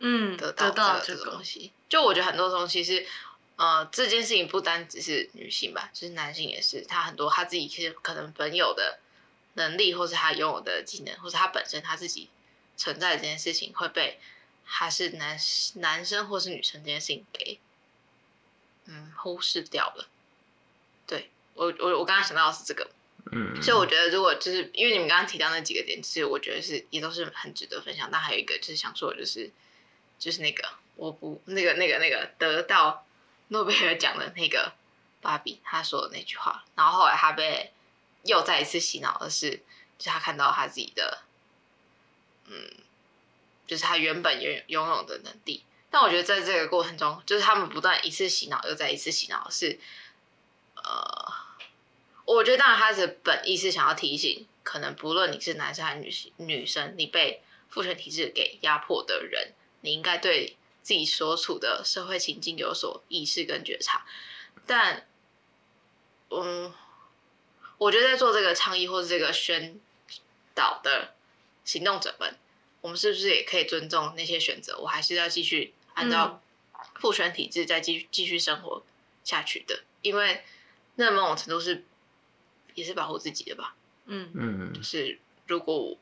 [0.01, 3.07] 嗯，得到这个东西。”就我觉得很多东西是，
[3.57, 6.83] 呃，这件事情不单只是女性吧，就是男性也是。
[6.83, 8.99] 他很多他自己其实可能本有的
[9.55, 12.29] 能力，或是他拥有的技能，或是他本身他自己
[12.77, 14.21] 存在的这件事情，会被
[14.67, 15.39] 他是男
[15.77, 17.59] 男生或是女生这件事情给
[18.85, 20.07] 嗯忽视掉了。
[21.57, 21.65] 对。
[21.65, 22.89] 我我我刚刚想到的是这个，
[23.33, 28.09] 嗯，所以我觉得如果就是因为你们刚刚提到那几个点，其实我觉得是也都是很值得分享。
[28.13, 29.51] 但还有一个就是想说的就是
[30.19, 33.05] 就是那个我不那个那个那个得到
[33.49, 34.73] 诺贝尔奖的那个
[35.21, 37.73] 芭比他说的那句话，然后后来他被
[38.25, 39.51] 又再一次洗脑的是，
[39.99, 41.23] 就是他看到他自己的，
[42.47, 42.71] 嗯，
[43.67, 45.65] 就是他原本拥拥有的能力。
[45.91, 49.81] 但我觉得在这个过程中，就是他们不断一次洗脑又再一次洗脑是，
[50.75, 51.26] 呃。
[52.27, 64.05] 我觉得当然，他的本意是想要提醒，可能不论你是男生还是女性女生，你被父权体制给压迫的人，你应该对自己所处的社会情境有所意识跟觉察。
[64.67, 65.07] 但，
[66.31, 66.75] 嗯，
[67.79, 69.79] 我觉得在做这个倡议或是这个宣
[70.53, 71.15] 导的
[71.65, 72.37] 行动者们，
[72.81, 74.77] 我们是不是也可以尊重那些选择？
[74.79, 76.43] 我还是要继续按照
[76.97, 78.83] 父权体制再继续继续生活
[79.23, 80.43] 下去的，因为
[80.97, 81.85] 那某种程度是。
[82.77, 85.97] 也是保护自己的吧，嗯嗯，就是如果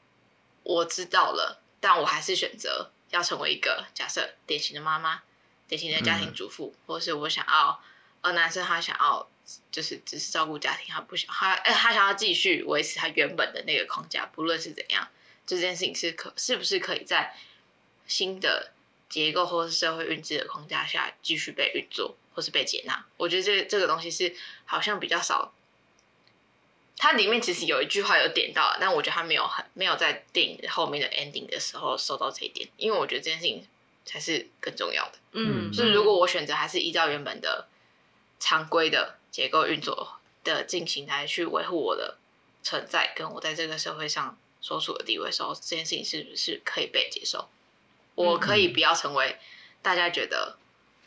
[0.64, 5.22] 我知道了，但我还是选择要成为一个假设典型的妈妈，
[5.68, 7.80] 典型的家庭主妇，嗯、或是我想要，
[8.22, 9.26] 呃，男生他想要
[9.70, 15.06] 就是只是照顾家庭，他不想他，哎，他想要继续维持他原本的那个框架，不论是怎样，
[15.46, 17.36] 这件事情是可是不是可以在
[18.08, 18.72] 新的
[19.08, 23.06] 结构或是社会运制的框架下继续被运作，或是被接纳？
[23.16, 24.34] 我觉得这这个东西是
[24.64, 25.54] 好像比较少。
[26.96, 33.66] 它里面其实有一句话有点到，但我觉得它没有很没有在电影后面的 ending 的时候收到这一点，因为我觉得这件事情
[34.04, 35.18] 才是更重要的。
[35.32, 37.66] 嗯，就是如果我选择还是依照原本的
[38.38, 42.16] 常规的结构运作的进行来去维护我的
[42.62, 47.48] 存在，跟我在这个社会上所处的地位的时候，这件事情是不是可以被接受？
[48.14, 49.36] 我可以不要成为
[49.82, 50.56] 大家觉得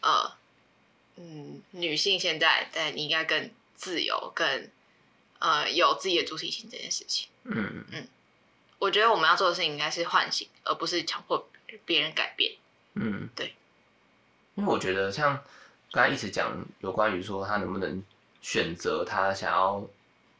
[0.01, 0.33] 呃
[1.15, 4.69] 嗯女性现在但你应该更自由更。
[5.39, 8.07] 呃，有自己的主体性这件事情，嗯嗯，
[8.79, 11.47] 我觉得我们要做的事情应该是唤醒，而不是强迫
[11.85, 12.53] 别人改变。
[12.95, 13.53] 嗯，对。
[14.55, 15.39] 因为我觉得像
[15.91, 18.03] 刚才一直讲有关于说他能不能
[18.41, 19.87] 选择他想要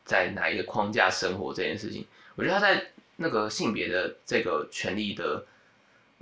[0.03, 5.45] 在哪一个框架生活这件事情，我觉得他在那个性别的这个权利的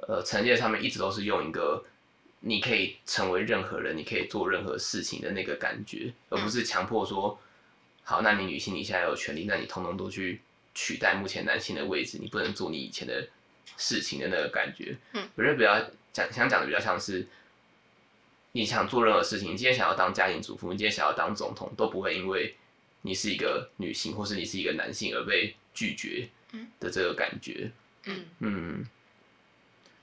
[0.07, 1.85] 呃层面上面，一直都是用一个
[2.41, 7.39] 你可以成为任何人，你可以做任何事情的那个感觉，而不是强迫说。
[8.07, 10.39] 好，那你女性你现在有权利，那你通通都去
[10.75, 13.27] 取代目前男性的位置，你不能做你以前的
[13.77, 14.95] 事情的那个感觉。
[15.13, 15.75] 嗯，我觉得比较
[16.13, 17.27] 讲想讲的比较像是，
[18.51, 22.55] 你想做任何事情，你今天想要当家庭主妇，你今天想要当总统，都不会因为
[23.01, 26.29] 你是一个女性或是你是一个男性而被拒绝
[26.79, 27.71] 的这个感觉。
[28.03, 28.87] 嗯嗯，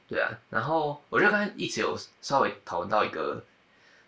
[0.08, 0.28] 对啊。
[0.50, 3.44] 然后我觉得刚才一直有稍微讨论到一个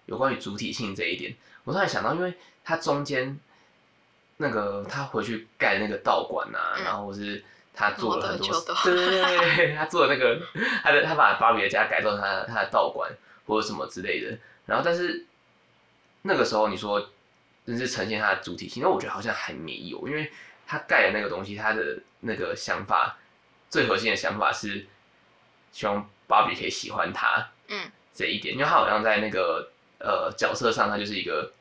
[0.06, 3.38] 有关于主体性这一点，我突然想到，因为它中间
[4.36, 7.42] 那个他回去盖那个道馆啊，然后是。
[7.76, 10.40] 他做了很多，对对对，他做了那个，
[10.80, 13.10] 他的他把芭比的家改造成他他的道馆
[13.48, 15.26] 或者什么之类的，然后但是
[16.22, 17.04] 那个时候你说
[17.66, 20.30] 真是呈现他的主体性，那我觉得好像还没有，因为
[20.68, 23.18] 他盖的那个东西，他的那个想法
[23.68, 24.86] 最核心的想法是
[25.72, 29.68] 希望芭比可以喜欢他，嗯，这一点，因为他好像在那个
[29.98, 31.52] 呃角色上，他就是一个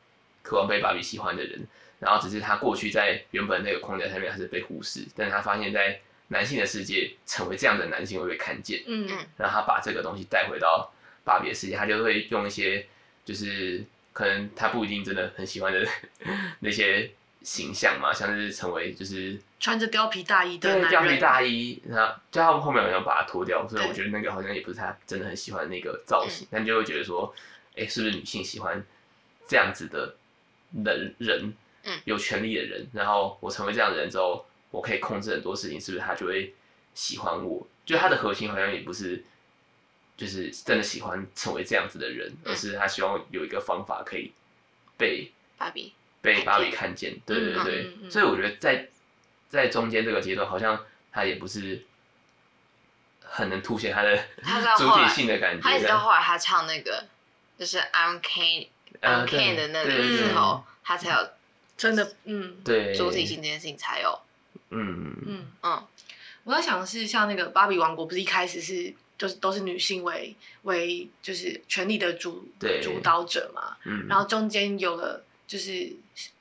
[0.44, 1.66] 渴望被芭比喜欢的人。
[2.04, 9.08] 然后只是他过去在原本那个框架下面还是被忽视，但是他发现，在男性的世界成为这样的男性会被看见，嗯。
[9.10, 10.92] 嗯，然后他把这个东西带回到
[11.24, 12.86] 芭比的世界，他就会用一些
[13.24, 15.82] 就是可能他不一定真的很喜欢的
[16.60, 17.10] 那些
[17.42, 27.34] 形象嘛，像是成为就是穿着貂皮大衣的貂皮大衣，然后就他后面好像把它脱掉，所以我觉得那个好像也不是他真的很喜欢的那个造型，但就会觉得说，
[27.76, 28.84] 哎，是不是女性喜欢
[29.48, 30.14] 这样子的
[30.84, 31.54] 人人？
[32.04, 36.54] 有权利的人，然后我成为这样的人之后，我可以控制很多事情，是不是他就会
[36.94, 37.66] 喜欢我？
[37.84, 39.22] 就他的核心好像也不是，
[40.16, 44.32] 就是真的喜欢成为这样子的人，而是他希望有一个方法可以
[44.96, 45.92] 被芭比
[46.22, 47.20] 被芭比看见。
[47.26, 48.88] 对对对，所以我觉得在
[49.50, 51.84] 在中间这个阶段，好像他也不是
[53.20, 54.16] 很能凸显他的
[54.78, 55.62] 主体性的感觉。
[55.62, 57.04] 他一直到后来，他唱那个
[57.58, 58.68] 就是 I'm Ken
[59.02, 61.33] I'm Ken 的那个时候，他才有。
[61.76, 64.18] 真的，嗯，对，主体性这件事情才有，
[64.70, 65.16] 嗯。
[65.26, 65.82] 嗯嗯，
[66.44, 72.46] 我在想的是，像那个芭比王国，不是一开始是就是都是女性为为就是权力的主
[72.82, 75.92] 主导者嘛，嗯，然后中间有了就是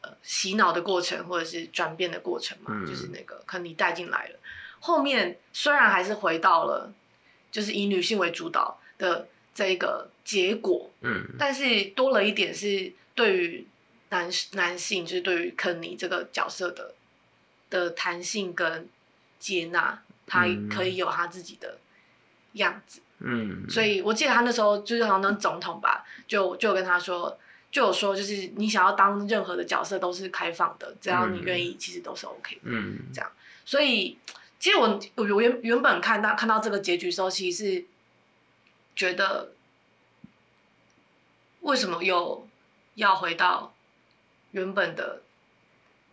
[0.02, 4.40] 呃洗脑的过程或者是转变的过程嘛，嗯、就是那个可能你带进来了，
[4.80, 6.94] 后面虽然还是回到了
[7.52, 13.68] 就是以女性为主导的这一个结果，嗯，但是多了一点是对于。
[14.14, 16.94] 男男性就是对于肯尼这个角色的
[17.72, 18.88] 的弹性跟
[19.40, 21.80] 接纳，他可以有他自己的
[22.54, 23.02] 样子。
[23.18, 27.40] 嗯，所以我记得他那时候就是好像当总统吧，就就跟他说，
[27.72, 32.62] 就有说就是你想要当任何的角色都是开放的，只要你愿意，其实都是 OK 的。
[32.66, 33.32] 嗯，这样。
[33.66, 34.20] 所以
[34.60, 37.86] 其实我我原原本看到看到这个结局的时候，其实是
[38.96, 39.54] 觉得
[41.62, 42.48] 为什么又
[42.96, 43.73] 要回到。
[44.54, 45.22] 原本的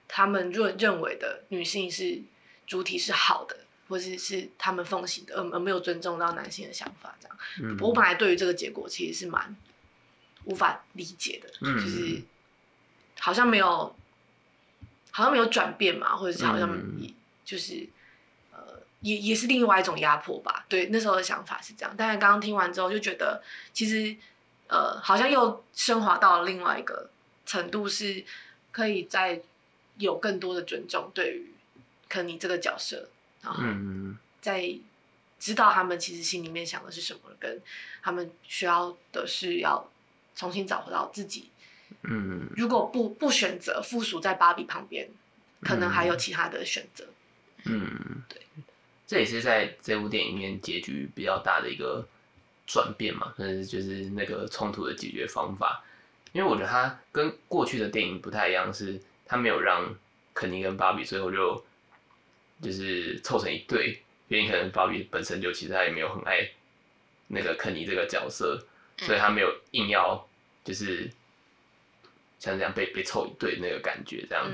[0.08, 2.20] 他们认认为的女性是
[2.66, 3.56] 主体是好的，
[3.88, 7.38] 或者是是他们奉行的，而而没有尊重到男性的想法，这样。
[7.62, 9.54] 嗯、我本来对于这个结果其实是蛮
[10.44, 12.22] 无法理解的，嗯、就是
[13.20, 13.94] 好像没有，
[15.10, 16.68] 好像没有转变嘛，或者是好像
[17.44, 17.74] 就是、
[18.52, 20.64] 嗯、呃，也也是另外一种压迫吧。
[20.68, 24.16] 对，那时候的想法是这样，但是刚刚听完之后就觉得，其实
[24.66, 27.10] 呃，好像又升华到了另外一个。
[27.50, 28.24] 程度是
[28.70, 29.42] 可以再
[29.98, 31.50] 有更多的尊重，对于
[32.08, 33.08] 肯尼这个角色，
[33.42, 33.60] 然后
[34.40, 34.72] 在
[35.40, 37.60] 知道他们其实心里面想的是什么，跟
[38.02, 39.90] 他们需要的是要
[40.36, 41.50] 重新找回到自己。
[42.02, 45.08] 嗯，如果不不选择附属在芭比旁边，
[45.60, 47.04] 可能还有其他的选择。
[47.64, 48.40] 嗯，对，
[49.08, 52.06] 这也是在这部电影里面结局比较大的一个
[52.64, 55.84] 转变嘛，是就是那个冲突的解决方法。
[56.32, 59.92] 因为我觉得他跟过去的电影不太一样，是他没有让
[60.32, 61.64] 肯尼跟芭比最后就
[62.62, 66.48] 就是凑成一对，原因可能芭比本身就其实他也没有很爱
[67.26, 68.64] 那个肯尼这个角色，
[68.98, 70.24] 所以他没有硬要
[70.62, 71.10] 就是
[72.38, 74.48] 像这样被被凑一对那个感觉这样。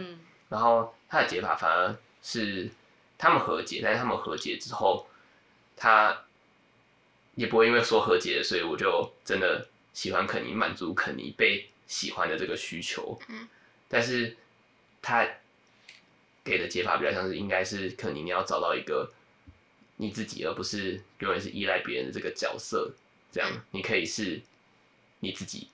[0.48, 2.70] 然后他的解法反而是
[3.18, 5.06] 他们和解，但是他们和解之后，
[5.76, 6.24] 他
[7.34, 9.68] 也不会因为说和解，所以我就真的。
[9.96, 13.48] 喜欢肯尼，满足肯尼被喜欢的这个需求，嗯，
[13.88, 14.36] 但是
[15.00, 15.26] 他
[16.44, 19.10] 给的解法比较像是，应该是肯尼你要找到一个
[19.96, 22.92] 你自己，而不是永远是依赖别人的这个角色，
[23.32, 24.38] 这样你可以是
[25.20, 25.68] 你自己，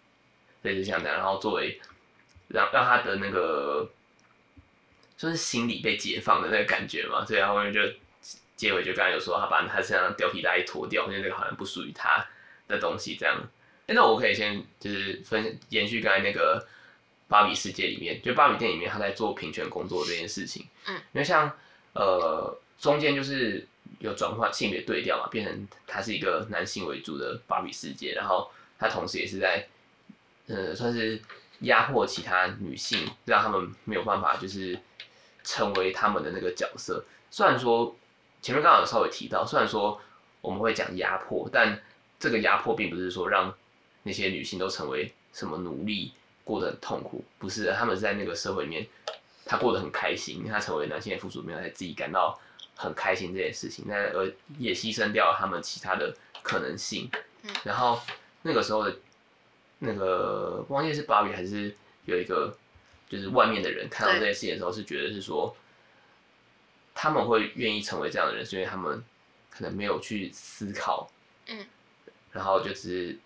[0.62, 1.80] 类似像这样，然后作为
[2.46, 3.90] 让让他的那个
[5.16, 7.80] 就是心理被解放的那个感觉嘛，所以后面就
[8.54, 12.24] 结尾就刚才有说，他把他身上貂皮大衣脱掉，因为这个好像不属于他
[12.68, 13.42] 的东西，这样。
[13.86, 16.66] 那我可以先就是分延续刚才那个
[17.28, 20.66] 芭比世界里面，就芭比电影里面他在做平权工作这件事情。
[20.86, 21.50] 嗯，因为像
[21.94, 23.66] 呃中间就是
[23.98, 29.66] 有转换性别对调嘛，变成他是一个男性为主的芭比世界，然后他同时也是在
[30.46, 31.20] 呃，算是
[31.60, 34.78] 压迫其他女性，让他们没有办法就是
[35.44, 37.04] 成为他们的那个角色。
[37.30, 37.94] 虽然说
[38.40, 40.00] 前面刚好有稍微提到，虽然说
[40.40, 41.80] 我们会讲压迫，但
[42.18, 43.54] 这个压迫并不是说让
[44.04, 46.12] 那些女性都成为什么奴隶，
[46.44, 48.86] 过得很痛苦，不是，他们是在那个社会里面，
[49.44, 52.36] 她过得很开心，她成为男性的附属品，她自己感到
[52.74, 57.08] 很开心这件事情，那而也牺牲掉了他们其他的可能性。
[57.62, 58.00] 然后
[58.42, 58.96] 那个时候的，
[59.78, 61.72] 那个忘记是芭比还是
[62.04, 62.56] 有一个，
[63.08, 65.56] 就是外面的人看到这件事情的时候，是觉得是说，
[66.92, 69.02] 他们会愿意成为这样的人，是因为他们
[69.48, 71.08] 可能没有去思考，
[71.46, 71.64] 嗯，
[72.32, 73.18] 然后就只是。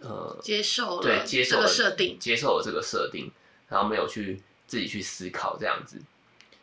[0.00, 3.32] 呃，接受了对，接受了这个设定，接受了这个设定，
[3.68, 6.00] 然后没有去自己去思考这样子，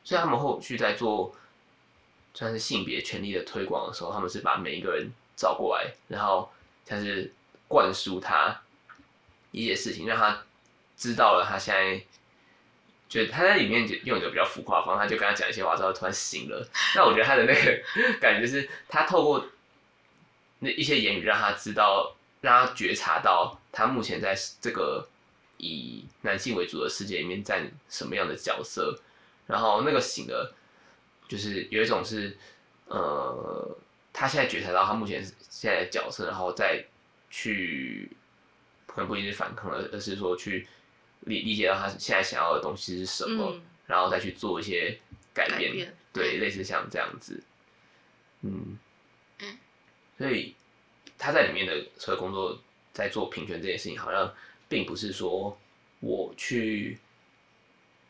[0.05, 1.35] 所以他们后续在做
[2.33, 6.49] 算是性别权利的推广的时候，他们是把每一个人找过来，然后
[6.85, 7.29] 像是
[7.67, 8.61] 灌输他
[9.51, 10.41] 一些事情，让他
[10.95, 12.01] 知道了他现在，
[13.09, 16.65] 就他在里面就用一个比较浮夸的方式，他就跟他讲一些话之后突然醒了。
[16.95, 19.45] 那我觉得他的那个感觉是他透过
[20.59, 22.14] 那一些言语让他知道。
[22.45, 25.09] 让他觉察到他目前在这个
[25.57, 28.95] 以男性为主的世界里面占什么样的角色，
[29.47, 30.53] 然后那个醒的，
[31.27, 32.37] 就是有一种是，
[32.85, 33.75] 呃，
[34.13, 36.85] 他现在觉察到他目前现在的角色，然后再
[37.31, 38.15] 去，
[38.85, 40.67] 可能不一定是反抗，而而是说去
[41.21, 44.99] 理理解到他现在想要的东西是什么，嗯、然后再去做一些
[45.33, 47.41] 改变，改变对，类似像这样子，
[48.41, 48.77] 嗯，
[49.39, 49.57] 嗯，
[50.19, 50.53] 所以。
[51.17, 52.59] 他在里面的所有工作，
[52.93, 54.33] 在做平权这件事情，好像
[54.67, 55.57] 并不是说
[56.01, 56.99] 我去，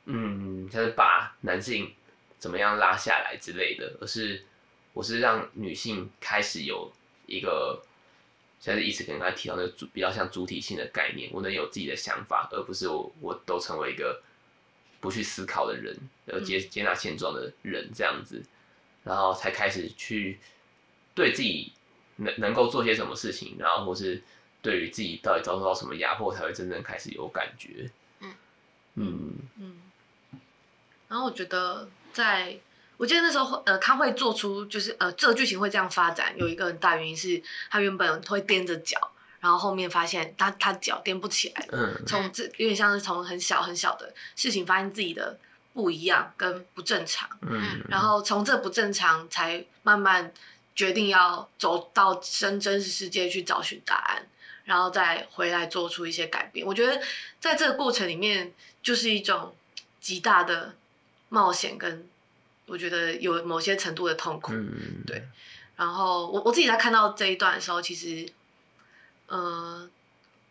[0.05, 1.93] 嗯，就是把男性
[2.39, 4.43] 怎么样拉下来之类的，而是
[4.93, 6.91] 我是让女性开始有
[7.27, 7.81] 一个，
[8.59, 14.21] 像是一直跟刚才提到那个主比较像主体性的概念，我能有自己的想法，而不是我我都成为一个
[14.99, 15.95] 不去思考的人，
[16.27, 18.43] 而接接纳现状的人这样子，
[19.03, 20.39] 然后才开始去
[21.13, 21.71] 对自己。
[22.17, 24.21] 能能够做些什么事情，然后或是
[24.61, 27.89] 对于自己到底遭受到什么压迫，才会真正开始有感觉。
[28.21, 28.33] 嗯
[28.95, 29.81] 嗯嗯。
[31.07, 32.59] 然后我觉得在，在
[32.97, 41.67] 我记得那时候，呃，他会做出就是呃，这个剧情会这样发展，有一个很大原因是他原本会踮着脚，然后后面发现他他脚踮不起来。
[41.71, 42.01] 嗯。
[42.07, 45.37] 从这有点像是从很小很小的事情发现自己的
[45.73, 47.29] 不一样跟不正常。
[47.41, 47.83] 嗯。
[47.89, 50.33] 然后从这不正常才慢慢。
[50.75, 54.27] 决定要走到真真实世界去找寻答案，
[54.65, 56.67] 然后再回来做出一些改变。
[56.67, 57.01] 我觉得
[57.39, 59.55] 在这个过程里面，就是一种
[60.01, 60.75] 极大的
[61.29, 62.07] 冒险，跟
[62.65, 64.51] 我觉得有某些程度的痛苦。
[64.53, 65.23] 嗯、对。
[65.77, 68.27] 然后我我自己在看到这一段的时候，其实，
[69.27, 69.89] 呃，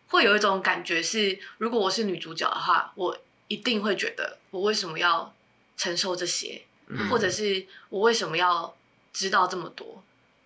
[0.07, 5.33] 会有一种感觉是，如果我是女主角的话，我一定会觉得，我为什么要
[5.77, 8.75] 承受这些，嗯、或者是我为什么要
[9.13, 10.03] 知道这么多。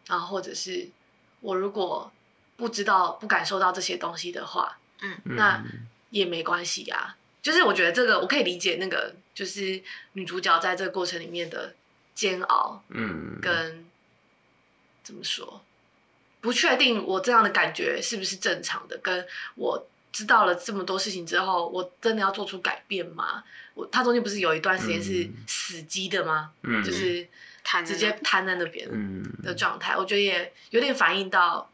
[0.10, 0.90] 然后，或者是
[1.40, 2.12] 我如果
[2.58, 5.64] 不知道、不感受到这些东西的话，嗯，那
[6.10, 7.16] 也没关系呀。
[7.44, 9.82] 就是我觉得这个我可以理解，那个就是
[10.14, 11.76] 女主角在这个过程里面的
[12.16, 13.86] 煎熬，嗯，跟
[15.04, 15.62] 怎么说，
[16.42, 18.98] 不确定我这样的感觉是不是正常的。
[18.98, 23.44] 跟我知道了这么多事情之后，我真的要做出改变吗？
[23.76, 26.52] 我他中间不是有一段时间是死机的吗？
[26.64, 27.28] 嗯，就是。
[27.86, 28.90] 直接瘫在那边
[29.44, 31.70] 的状态，嗯、我觉得也有点反映到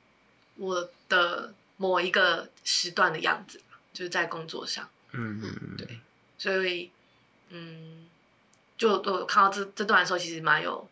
[0.56, 3.62] 我的某一个时段的样子，
[3.94, 4.90] 就是在工作上。
[5.12, 6.00] 嗯嗯对，
[6.38, 6.92] 所以
[7.50, 8.06] 嗯，
[8.78, 10.86] 就我看到这这段的时候，其实蛮有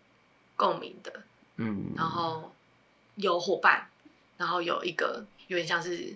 [0.55, 1.23] 共鸣的。
[1.57, 2.53] 嗯，然后
[3.15, 3.89] 有伙伴，
[4.37, 6.13] 然后有一个有点像是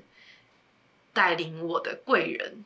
[1.12, 2.63] 带领我的贵人，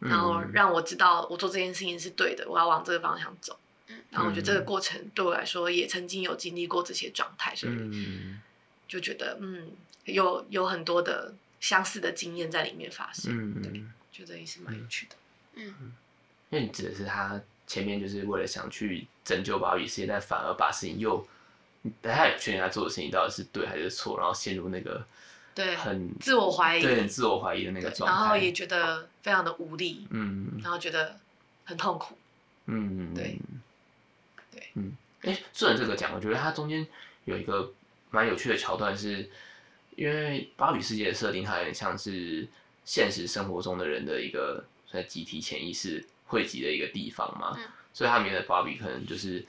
[0.00, 3.56] 然后让我知道我做这件事情是对的，我要往这个方向走。
[4.10, 7.74] 然后我觉得这个过程对我来说也曾经有经历过这些状态，所以
[8.88, 9.70] 就觉得嗯，
[10.04, 15.14] 有有很多的相似的经验在里面发生，嗯，对，觉得也是蛮有趣的，
[15.54, 15.92] 嗯，
[16.50, 21.18] 因为你指的是他前面就是为了想去拯救保育世界，但反而把事情又，
[21.82, 22.08] 不
[22.38, 25.06] 确定他做的事情到底是对还是错，然后陷入那个
[25.54, 31.20] 对很自我怀疑，对自我怀疑的那个状态，然后也觉得非常的无力，嗯，然后觉得
[31.64, 32.18] 很痛苦，
[32.66, 33.38] 嗯，对。
[34.74, 36.86] 嗯，哎，顺着这个讲，我觉得它中间
[37.24, 37.72] 有一个
[38.10, 39.30] 蛮有趣的桥段是，是
[39.96, 42.46] 因为芭比世界的设定，它有点像是
[42.84, 49.44] 现实生活中的人的一个在集体潜意识汇集的一个地方嘛，嗯、所以它里面的芭比可能就是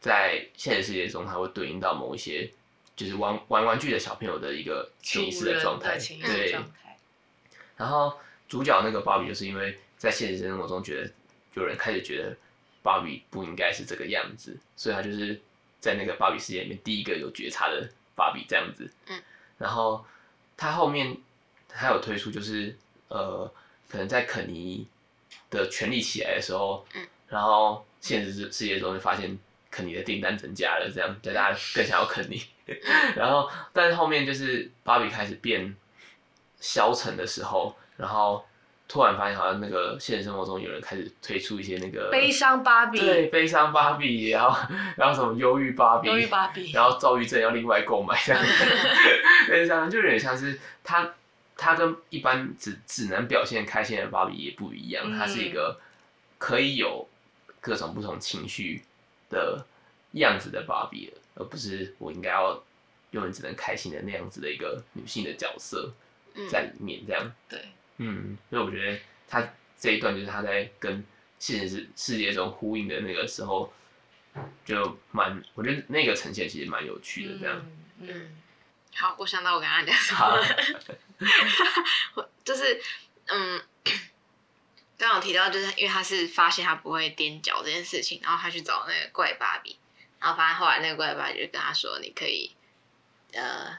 [0.00, 2.50] 在现实世界中，它会对应到某一些
[2.94, 6.56] 就是玩玩玩具的小朋友的一个潜意识的状态，对。
[7.76, 8.16] 然后
[8.48, 11.10] 主角那个芭比，就是因为在现实生活中觉得
[11.54, 12.36] 有人开始觉得
[12.82, 15.40] 芭比不应该是这个样子，所以他就是
[15.80, 18.90] 在那个芭比世界里面第一个有觉察的芭比这样子。
[19.06, 19.22] 嗯，
[19.58, 20.04] 然后
[20.56, 21.16] 他后面
[21.68, 22.76] 他有推出，就是
[23.08, 23.52] 呃，
[23.88, 24.86] 可能在肯尼
[25.50, 29.38] 的权力起来的时候，嗯，然后现实世界中就发现
[29.70, 32.42] 肯尼的订单增加了，这样就大家更想要肯尼。
[33.16, 35.74] 然后，但是后面就是芭比开始变
[36.60, 38.46] 消沉的时候，然后
[38.92, 48.44] 突然发现好像那个现实生活中有人开始推出一些那个悲伤芭比，对，悲伤芭比，然后然后什么忧郁芭比，忧郁芭比，然后躁郁症要另外购买这样，
[49.48, 51.14] 对，这样就有点像是他
[51.56, 55.80] 他跟一般只只能表现开心的芭比也不一样，他是一个
[56.36, 57.08] 可以有
[57.62, 58.82] 各种不同情绪
[59.30, 59.64] 的
[60.12, 61.10] 样子的芭比。
[61.34, 62.62] 而不是我应该要
[63.12, 65.90] 永远只能开心的那样子的一个女性的角色
[66.50, 67.58] 在里面，这样、嗯、对，
[68.02, 68.98] 嗯，所以我觉得
[69.28, 69.46] 他
[69.78, 71.04] 这一段就是他在跟
[71.38, 73.72] 现实世界中呼应的那个时候，
[74.64, 77.66] 就蛮，我觉得那个呈现其实蛮有趣的，这样
[78.00, 78.36] 嗯，嗯，
[78.94, 80.42] 好，我想到我刚刚讲什么
[82.44, 82.80] 就是
[83.26, 83.62] 嗯，
[84.98, 89.78] 刚刚有提到就是因为他是发现他不会踮脚这件事情，然后他去找那个怪芭比。
[90.20, 92.52] 然后发现后来那个怪芭比就跟他说：“你可以，
[93.32, 93.76] 呃，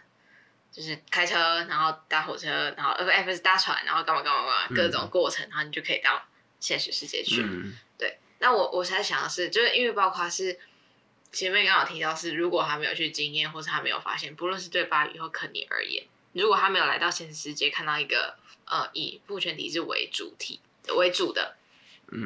[0.73, 1.37] 就是开车，
[1.69, 6.21] 然后搭火车，然后呃不哎不是搭船，然后干嘛干嘛干嘛各种过程，然后你就可以到
[6.59, 7.41] 现实世界去。
[7.41, 8.17] 嗯”对。
[8.39, 10.59] 那我我才想的是，就是因为包括是
[11.31, 16.03] 前面刚好提到是，如果他没有去经验，或是他没有发现，不论是对巴黎或肯尼而言，
[16.33, 20.59] 如果他没有来到现实世界，看到一个呃以父权体制为主体
[20.97, 21.55] 为主的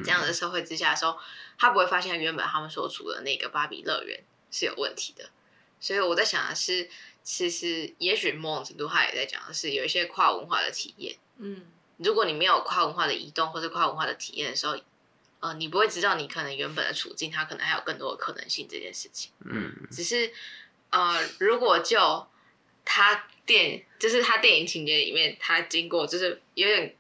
[0.03, 1.19] 这样的社会之下的时候。
[1.59, 5.27] 他不会发现原本他们所处的那个芭比乐园是有问题的，
[5.79, 6.87] 所以我在想的是，
[7.29, 11.13] 其实也许某种程度他也在讲的是有一些跨文化的体验。
[11.39, 11.61] 嗯，
[11.97, 14.77] 如果你没有跨文化的移动或者跨文化的体验的时候，
[15.41, 19.31] 呃，你不会知道你可能原本的处境，它可能还有更多的可能性这件事情。
[19.43, 20.31] 嗯，只是
[20.91, 22.25] 呃，如果就
[22.85, 26.95] 他电就是他电影情节里面，他经过就是有点。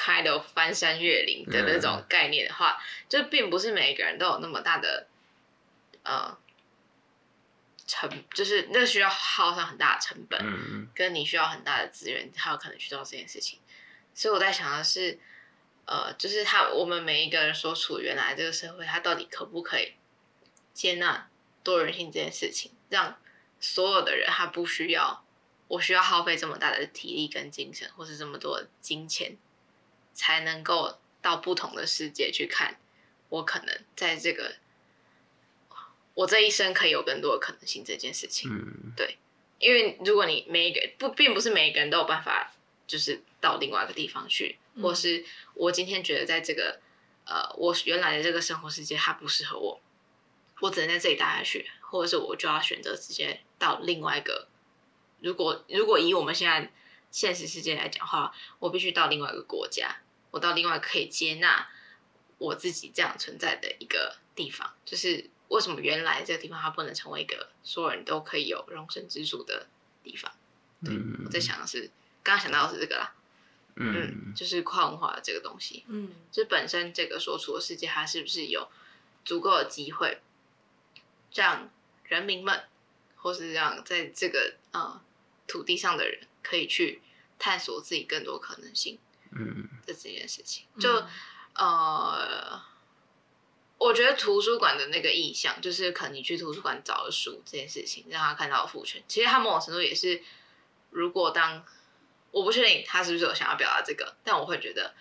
[0.00, 5.08] 开的翻山越岭的那种概念的话，嗯、就并不是每一个人都有那么大的
[6.04, 6.38] 呃
[7.88, 13.58] 成，就是那需要耗上很大的成本，嗯、跟你需要很大的资源，才有可能去做这件事情。
[14.14, 15.18] 所以我在想的是，
[15.86, 19.94] 呃，就是他我们每一个人所处原来这个社会，他到底可不可以
[20.72, 21.28] 接纳
[21.64, 23.18] 多元性这件事情，让
[23.58, 25.24] 所有的人他不需要
[25.66, 29.36] 我需要耗费这么大的体力跟精神，或是这么多金钱。
[30.14, 32.76] 才能够到不同的世界去看，
[33.28, 34.56] 我可能在这个，
[36.18, 38.50] 我这一生可以有更多的可能性这件事情。
[38.50, 39.18] 嗯，对，
[39.60, 42.52] 因为如果你每一个不，并不是每一个人都有办法，
[42.88, 46.80] 就是到另外一个地方去，嗯、或是我今天觉得在这个，
[47.24, 49.80] 呃，我原来的这个生活世界它不适合我，
[50.58, 54.48] 我只能在这里待下去，或者是我就要选择直接到另外一个。
[55.20, 56.72] 如果如果以我们现在
[57.12, 59.98] 现实世界来讲的话，我必须到另外一个国家。
[60.32, 61.68] 我到另外可以接纳
[62.38, 69.66] 我自己这样存在的一个地方，就是为什么原来这个地方它不能成为一个所有人都可以有容身之处的
[70.02, 70.30] 地方？
[70.84, 71.90] 对，嗯、我在想的是，
[72.22, 73.12] 刚刚想到的是这个啦，
[73.76, 78.68] 嗯，嗯，就是跨文化的这个东西，嗯，就本身这个所处的世界，它是不是有
[79.24, 80.20] 足够的机会，
[81.34, 81.70] 让
[82.04, 82.64] 人民们，
[83.16, 85.00] 或是让在这个呃
[85.46, 87.02] 土地上的人，可以去
[87.38, 88.98] 探索自己更多可能性。
[89.30, 91.06] 嗯，的这件事情，就、嗯、
[91.52, 92.62] 呃，
[93.78, 99.02] 我觉得图书馆的那个意向，就是可能你去图书馆找的书这件事情，让他看到父权。
[99.08, 100.22] 其实他某种程度也是，
[100.90, 101.64] 如果当
[102.32, 104.94] 我不确定他是不是有想要表达这个，但我会觉得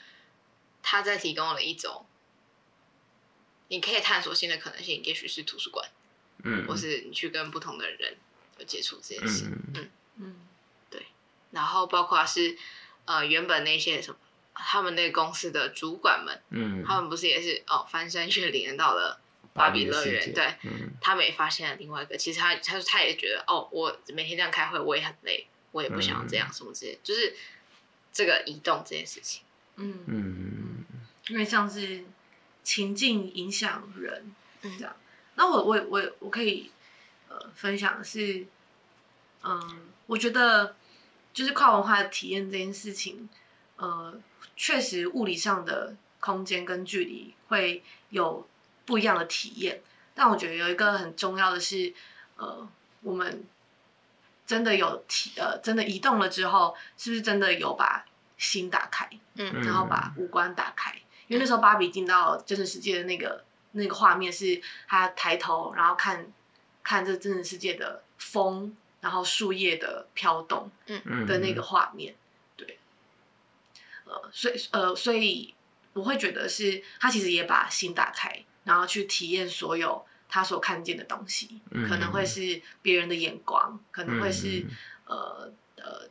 [0.81, 2.05] 他在提供了一种
[3.67, 5.89] 你可以探索新的可能性，也许是图书馆，
[6.43, 8.17] 嗯，或是你去跟不同的人
[8.59, 10.47] 有接触这件事，嗯嗯，嗯，
[10.89, 11.07] 对，
[11.51, 12.57] 然后包括是。
[13.09, 14.19] 呃，原本那些什么，
[14.57, 19.19] 他们那个公司的主管们，嗯，他们不是也是哦，翻山越岭到了
[19.53, 27.35] 芭比乐园，对，嗯，他们也发现了另外一个，其实他他说他也觉得哦，我每天这样开会，我也很累，我也不想要这样，什么之类，就是
[28.11, 29.43] 这个移动这件事情，
[29.75, 29.99] 嗯。
[30.07, 30.85] 嗯，
[31.27, 32.03] 因为像是
[32.63, 34.95] 情境影响人，这样，
[35.35, 36.71] 那我我我我可以
[37.29, 38.45] 呃分享的是，
[39.43, 40.75] 嗯，我觉得。
[41.33, 43.29] 就是跨文化的体验这件事情，
[43.75, 44.19] 呃，
[44.57, 48.45] 确实物理上的空间跟距离会有
[48.85, 49.81] 不一样的体验。
[50.13, 51.93] 但我觉得有一个很重要的是，
[52.35, 52.67] 呃，
[53.01, 53.45] 我们
[54.47, 58.03] 真的有体呃真的移动了之后，是不是真的有把
[58.37, 60.91] 心打开，嗯，然后把五官打开，
[61.27, 63.43] 因为那时候芭比进到真实世界的那个
[63.73, 66.25] 那个画面是她抬头，然后看
[66.83, 72.17] 看这真实世界的风，然后树叶的飘动，嗯的那个画面，对，
[74.07, 75.53] 呃，所以呃，所以
[75.93, 84.65] 我会觉得是他其实也把心打开，然后去体验所有他所看见的东西，可能会是别人的眼光，可能会是
[85.05, 86.09] 呃呃。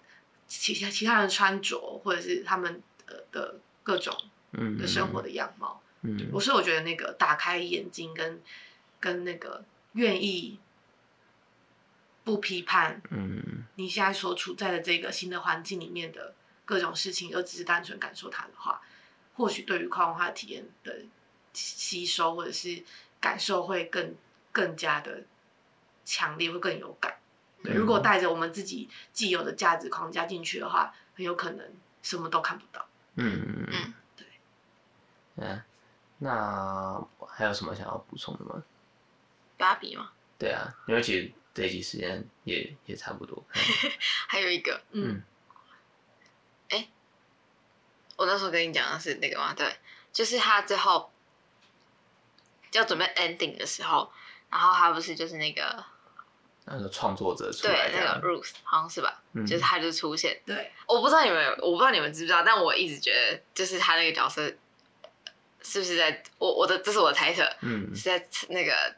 [0.48, 4.16] 其他其他人穿着，或者是他们的的各种
[4.78, 8.40] 的生活的样貌，嗯，我是我觉得那个打开眼睛跟
[9.00, 10.60] 跟那个愿意
[12.22, 16.32] 不批判，嗯，你现在所处在的这个新的环境里面的
[16.66, 18.78] 各种事情，而只是单纯感受它的话，
[19.36, 20.94] 或许对于跨文化体验的
[21.54, 22.84] 吸收或者是
[23.18, 24.14] 感受会更
[24.52, 25.24] 更加的
[26.04, 27.16] 强烈，会更有感。
[27.62, 31.66] 对，如果带着我们自己既有的价值框架进去的话，很有可能
[32.02, 32.86] 什么都看不到。
[33.14, 34.26] 嗯嗯嗯，对。
[35.36, 35.62] 嗯，
[36.18, 38.62] 那还有什么想要补充的吗？
[39.56, 40.12] 芭比吗？
[40.38, 43.42] 对啊，因为其实这一集时间也也差不多。
[44.28, 45.22] 还有一个，嗯，
[48.16, 49.54] 我那时候跟你讲的是那个吗？
[49.54, 49.70] 对，
[50.12, 51.10] 就是他最后
[52.72, 54.10] 要准备 ending 的时候，
[54.50, 55.84] 然后他不是就是那个。
[56.68, 59.22] 那个创作者出来，对，那个 Ruth 好像是吧？
[59.34, 60.36] 嗯、就是他就出现。
[60.44, 64.52] 对，我不知道你们，我不知道你们知不知道，但我一直觉得，就是他那个角色，
[65.62, 68.96] 是不是在我我的这是我的猜测，嗯，是在那个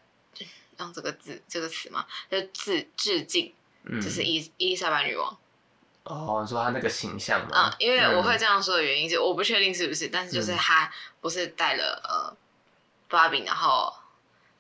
[0.79, 3.53] 用这个字这个词嘛，就致致敬，
[3.85, 5.39] 嗯、就是伊伊丽莎白女王。
[6.09, 7.57] 哦，你说他那个形象嘛？
[7.57, 10.91] 啊、嗯，因为我会这样说的原因，是我不确定是不是，但是就是他
[11.21, 12.37] 不是带了呃
[13.09, 13.95] 芭比，然后。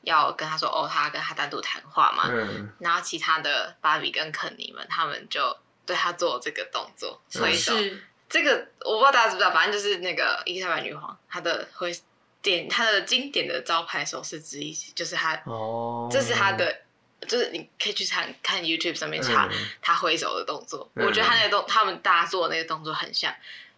[0.03, 7.55] 要跟他说哦，他跟他单独谈话嘛，嗯、然后其他的芭比跟肯尼们，他们就对他做这个动作所以。
[7.55, 11.93] 是这个我不知道大家知不知道，反正就是那个伊丽莎白女皇，她的会
[12.41, 16.83] 点她的经典的招牌手势之一，就是她哦，这是她的，
[17.27, 19.49] 就是你可以去查看 YouTube 上面查
[19.83, 20.91] 他挥手的动作。
[20.95, 23.35] 嗯、我觉得他那个动，他们大家做的那个动作很像，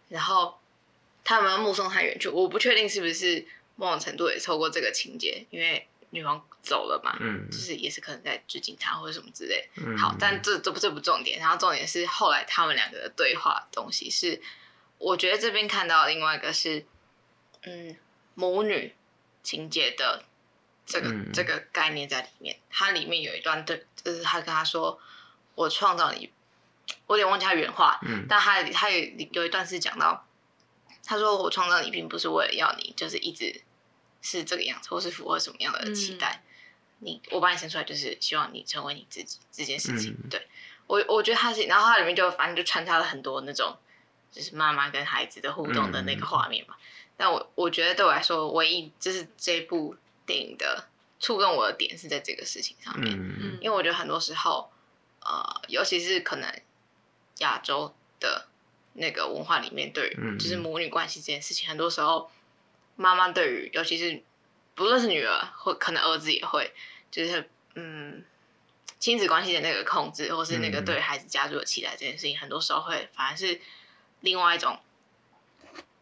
[0.09, 0.59] 然后
[1.23, 5.87] 他们要目送他远去，我不确定是不是某种程度也透过这个情节，因为。
[6.13, 9.69] 女王走了嘛，嗯，就是也是可能在致敬他或者什么之类。
[9.77, 14.41] 嗯，好，但这这不这不重点，然后重点是后来他们两个的对话的东西是，
[14.97, 16.85] 我觉得这边看到另外一个是，
[17.63, 17.95] 嗯，
[18.33, 18.93] 母女
[19.41, 20.25] 情节的
[20.91, 22.59] 这个、嗯、这个概念在里面。
[22.69, 24.99] 它里面有一段对，就是他跟他说
[25.55, 26.31] ：“我创造你。”
[27.07, 30.27] 我有点忘记他原话，嗯，但他他有有一段是讲到，
[31.05, 33.61] 他说：“我创造你，并不是为了要你，就是一直。”
[34.23, 36.43] 是这个样子，或是符合什么样的期待？
[36.43, 36.45] 嗯、
[36.99, 40.15] 你我把你生出来，就是希望你成为你自己这件事情。
[40.23, 40.47] 嗯、对
[40.85, 43.75] 我，我觉得他是，然后它里面就反正就穿插了很多那种，
[44.31, 46.75] 就是妈妈跟孩子的互动的那个画面嘛。
[46.77, 46.85] 嗯、
[47.17, 49.95] 但我我觉得对我来说，唯一就是这部
[50.31, 50.87] 电影的
[51.19, 54.71] 触动我的点是在这个事情上面，嗯、因为我觉得很多时候，
[55.19, 56.61] 呃，尤其是可能
[57.39, 58.47] 亚洲的
[58.93, 62.31] 那个文化里面，对于就是母女关系这件事情，很多时候。
[62.97, 64.21] 妈妈对于，尤其是
[64.75, 66.71] 不论是女儿或可能儿子也会，
[67.09, 68.23] 就是嗯，
[68.99, 73.59] 亲子关系的那个控制，或是那个对孩子家族的期待这件事情，嗯、很多时候会反而是
[74.19, 74.77] 另外一种，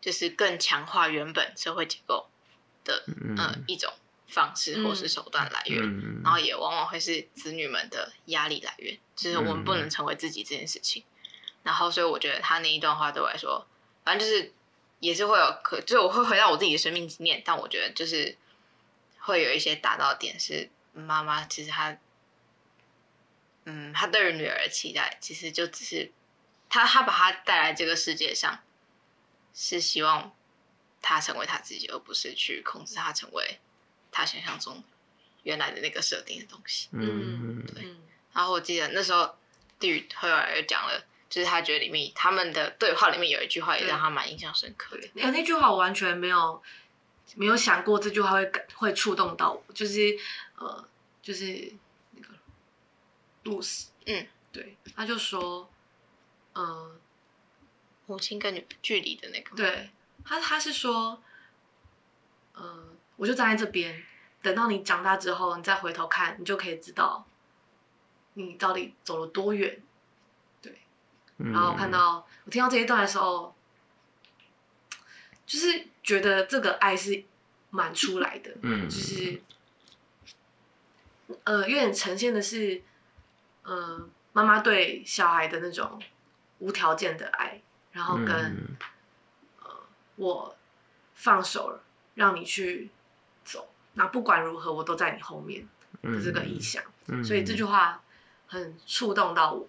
[0.01, 2.27] 就是更强化原本社会结构
[2.83, 3.35] 的、嗯。
[3.37, 3.93] 呃、一种
[4.29, 11.03] 方式或是手段来源，嗯、然后也往往会是子女们的压力来源，就是我们不能成为自己这件事情。
[11.03, 11.19] 嗯、
[11.63, 13.67] 然后，所以我觉得他那一段话对我来说，
[14.05, 14.53] 反正就是。
[15.01, 18.37] 也是会有可，就我会回到我自己的生命经验，但我觉得就是
[19.19, 21.97] 会有一些达到点是妈妈其实她，
[23.63, 26.11] 嗯，她对于女儿的期待其实就只是
[26.67, 28.59] 她她把她带来这个世界上，
[29.53, 30.35] 是希望
[31.01, 33.61] 她成为她自己，而不是去控制她成为
[34.11, 34.83] 她想象中
[35.43, 36.89] 原来的那个设定的东西。
[36.91, 37.83] 嗯，对。
[38.33, 39.35] 然后我记得那时候
[39.79, 41.05] 对于后来又讲了。
[41.29, 45.07] 就是他觉得里面他们的对话里面有一句话也让他蛮印象深刻的。
[45.13, 46.59] 那那句话我完全没有
[47.35, 50.17] 没有想过这句话会感会触动到我，就是
[50.55, 50.89] 呃
[51.21, 51.71] 就是
[52.13, 52.29] 那个
[53.43, 55.71] 露丝，嗯，对，他就说，
[56.53, 56.99] 嗯、呃，
[58.07, 59.91] 母亲跟女距离的那个，对
[60.25, 61.21] 他他是说，
[63.19, 64.01] 我就站在这边，
[64.41, 67.27] 等到你长大之后，你再回头看，你就可以知道
[68.35, 69.81] 你到底走了多远。
[70.61, 70.79] 对
[71.37, 73.53] 然后看到我听到这一段的时候，
[75.45, 77.25] 就是觉得这个爱是
[77.71, 79.41] 蛮出来的，嗯，就是
[81.43, 82.81] 呃，有点呈现的是，
[83.63, 86.01] 嗯、呃，妈妈对小孩的那种
[86.59, 87.61] 无条件的爱，
[87.91, 88.77] 然后跟、嗯、
[89.61, 89.69] 呃
[90.15, 90.55] 我
[91.15, 91.83] 放手了，
[92.15, 92.98] 让你去走，
[93.93, 95.67] 那不管如何我都在你后面
[96.01, 98.01] 的这个意象，嗯、所以这句话
[98.47, 99.67] 很触动到我。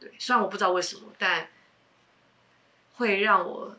[0.00, 1.48] 对，虽然我不知道为什么，但
[2.94, 3.76] 会让我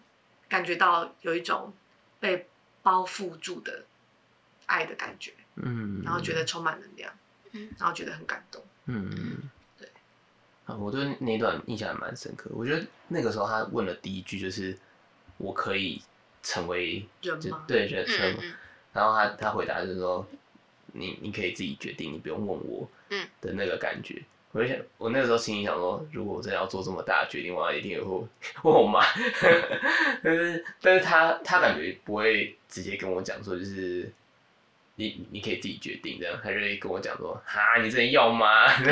[0.49, 1.73] 感觉到有一种
[2.19, 2.47] 被
[2.82, 3.86] 包覆住的
[4.65, 7.13] 爱的感觉，嗯，然后觉得充满能量，
[7.51, 9.49] 嗯，然后觉得很感动，嗯。
[10.65, 12.49] 啊，我对那段印象还蛮深刻。
[12.51, 14.76] 我觉得那个时候他问的第一句就是
[15.38, 16.01] “我可以
[16.41, 18.34] 成为人吗？”对，人生。
[18.34, 18.53] 嗯嗯、
[18.96, 20.26] 然后他他回答就是说
[20.93, 23.28] ：“你你可以自己决定，你不用问我。”嗯。
[23.41, 24.20] 的那个感觉，
[24.52, 28.06] 我就想，我那个时候心里想说，如果我真的要做这么大的决定，我一定也会
[28.64, 29.06] 问我妈。
[30.24, 34.12] 但是，但是他他感觉不会直接跟我讲说，就是。
[34.98, 38.66] 你你可以自己决定，这样他就会跟我讲说，哈，你真的要吗？
[38.80, 38.86] 你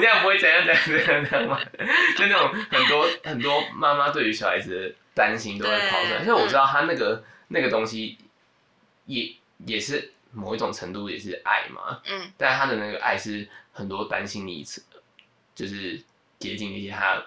[0.00, 1.58] 这样不会怎样怎样怎样这样吗？
[2.16, 8.16] 就那种很多很多妈妈对于小孩子的担心都会跑出来，因为我知道他那个那个东西
[9.06, 9.34] 也
[9.66, 14.64] 也是某一种程度也是爱嘛，嗯，但他的那个爱是很多担心你，
[15.54, 16.02] 就是
[16.38, 17.24] 接近一些他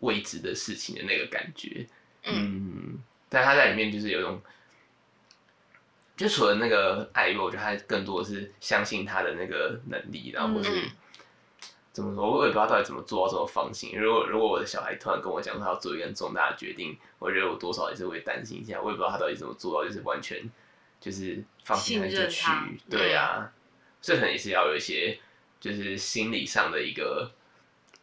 [0.00, 1.86] 未知的事情的那个感觉，
[2.24, 4.40] 嗯，但他在里面就是有一种。
[6.16, 10.90] 就除了那个爱，我觉得他更多的是相信他的那个能力，然后或是
[11.92, 13.96] 怎么说，我也不知道到底怎么做到这么放心。
[13.96, 18.82] 如果如果我的小孩突然跟我讲他要做一个很重大的决定，我觉得我多少也是会担心一下。
[18.82, 20.42] 我也不知道他到底怎么做到，就是完全
[21.00, 22.46] 就是放心他就去，
[22.88, 23.52] 对啊，
[24.00, 25.18] 这可能也是要有一些
[25.60, 27.30] 就是心理上的一个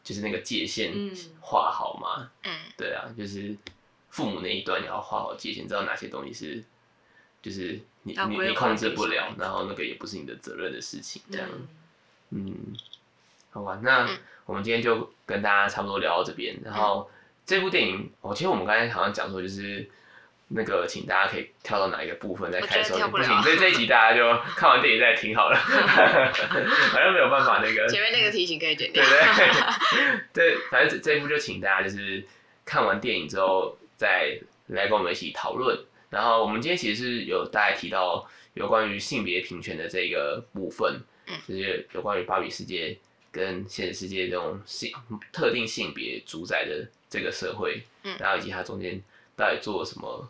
[0.03, 0.93] 就是那个界限
[1.39, 3.55] 画好嘛，嗯，对啊，就是
[4.09, 6.63] 父母那一端你要画好界限，知道哪些东西是
[7.41, 7.79] 就是。
[8.07, 11.49] 你你你控制不了，然后那个也不是你的责任的事情，这样，
[12.29, 12.55] 嗯，嗯，
[13.49, 14.07] 好吧，那
[14.45, 16.55] 我们今天就跟大家差不多聊到这边。
[16.63, 17.09] 然后
[17.47, 19.89] 这部电影，哦，其实我们刚才好像讲说，就是
[20.47, 22.93] 那个，请大家可以跳到哪一个部分再开始。
[22.93, 27.87] 不行，所以这一集大家就看完电影再听好了， 好像没有办法那个。
[27.87, 29.03] 前面那个提醒可以剪掉。
[29.03, 29.11] 对
[30.33, 32.23] 对 对，反正这这一部就请大家就是
[32.63, 34.37] 看完电影之后再
[34.67, 35.77] 来跟我们一起讨论。
[36.09, 42.95] 然后我们今天其实是有大概提到有关于性别平权的这个部分，嗯，就是有关于芭比世界
[43.31, 44.93] 跟现实世界这种性
[45.33, 49.01] 特定性别主宰的这个社会，嗯，然后以及它中间
[49.35, 50.29] 到底做了什么，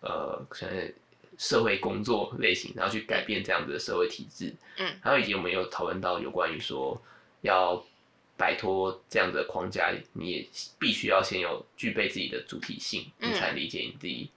[0.00, 0.92] 呃，可能
[1.38, 7.00] 社会工作类型，然后去改变这样子的社会体制，嗯，还有以及我们有讨论到有关于说
[7.42, 7.82] 要
[8.36, 10.48] 摆脱这样子的框架，你也
[10.78, 14.30] 必须要先有具备自己的主体性，你才理解你自己。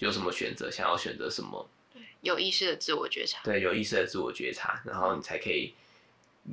[0.00, 0.68] 有什么选择？
[0.68, 1.70] 想要选择什么？
[1.92, 3.40] 对，有意识的自我觉察。
[3.44, 5.72] 对，有意识的自我觉察，然后你才可以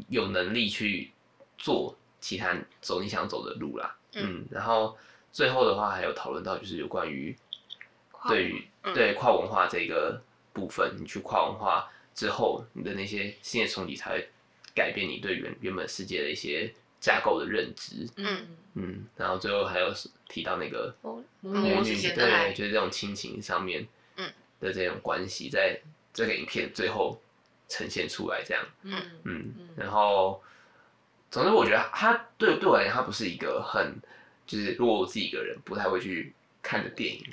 [0.09, 1.09] 有能力去
[1.57, 3.97] 做其他走你想走的路啦。
[4.13, 4.95] 嗯，嗯，然后
[5.31, 7.35] 最后的话还有讨论到，就是有关于
[8.27, 10.21] 对于对跨文化这个
[10.53, 14.29] 部分，嗯，你去跨文化之后，你的那些新的冲击才会
[14.75, 18.07] 改变你对原原本世界的一些架构的认知。
[18.17, 19.91] 嗯嗯，然后最后还有
[20.29, 23.85] 提到那个母女，对，就是这种亲情上面
[24.59, 25.79] 的这种关系，在
[26.13, 27.21] 这个影片最后
[27.67, 28.63] 呈现出来这样。
[28.83, 30.41] 嗯嗯，然后
[31.29, 33.93] 总之我觉得它对对我来讲，它不是一个很
[34.45, 37.23] 就是如果我自己一个人不太会去看的电影。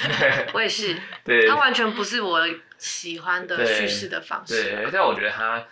[0.54, 2.40] 我也是，对，它完全不是我
[2.78, 4.62] 喜欢的叙事的方式。
[4.62, 5.64] 对，但我觉得它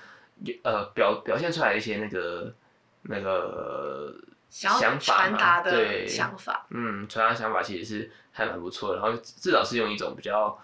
[0.62, 2.54] 呃表表现出来一些那个
[3.02, 4.14] 那个。
[4.54, 9.00] 想法嘛，对，想法，嗯，传达想法其实是还蛮不错的。
[9.00, 10.56] 然后至少是用一种比较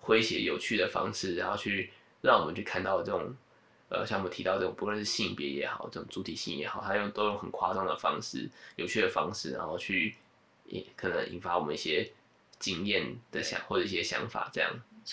[0.00, 1.90] 诙谐、有趣的方式，然后去
[2.20, 3.34] 让我们去看到这种，
[3.88, 10.14] 呃，像我们提到这种，不论是性别也好，这种主体性也好，他用都用很夸张的方式、有趣的方式，然后去
[10.66, 12.12] 引可能引发我们一些
[12.58, 14.70] 经验的想或者一些想法，这样。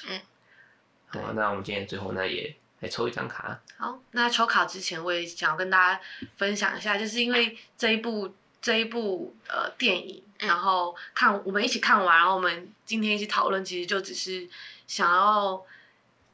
[0.08, 0.22] 嗯，
[1.08, 2.56] 好啊，那我们今天最后那也。
[2.82, 3.60] 来抽一张卡。
[3.78, 6.02] 好，那抽卡之前，我也想要跟大家
[6.38, 14.48] 分享一下，就是因为这一部这一部呃电影，然后看我们一起看完，然后我们今天一起讨论，其实就只是
[14.88, 15.62] 想要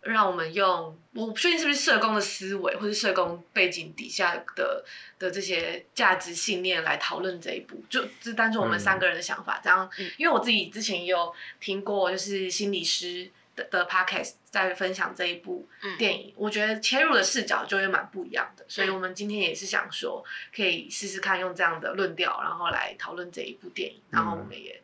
[0.06, 4.86] 让我们用我不确定是不是社工的思维，或是社工背景底下的
[5.20, 13.30] 的这些价值信念来讨论这一部，就这单纯我们三个人的想法，这样，因为我自己之前也有听过，就是心理师。
[13.56, 15.66] 的的 podcast 在分享这一部
[15.98, 20.22] 电影，嗯、我觉得切入的视角就会蛮不一样的，所以我们今天也是想说，
[20.54, 24.82] 可以试试看用这样的论调，然后来讨论这一部电影，然后我们也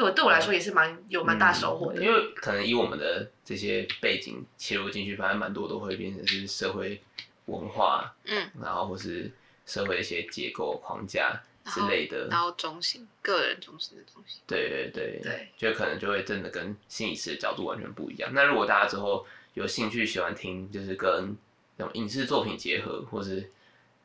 [0.00, 6.98] 对我对我来说也是蛮有蛮大收获的，因为可能以我们的这些背景切入进去，反正蛮多都会变成是社会
[7.44, 9.30] 文化，嗯，然后或是
[9.66, 18.30] 社会一些结构框架之类的，然后中心个人中心的东西，对对对对，就可能就会真的跟心理师的角度完全不一样。
[18.32, 21.36] 那如果大家之后有兴趣喜欢听，就是跟
[21.76, 23.50] 那种影视作品结合，或是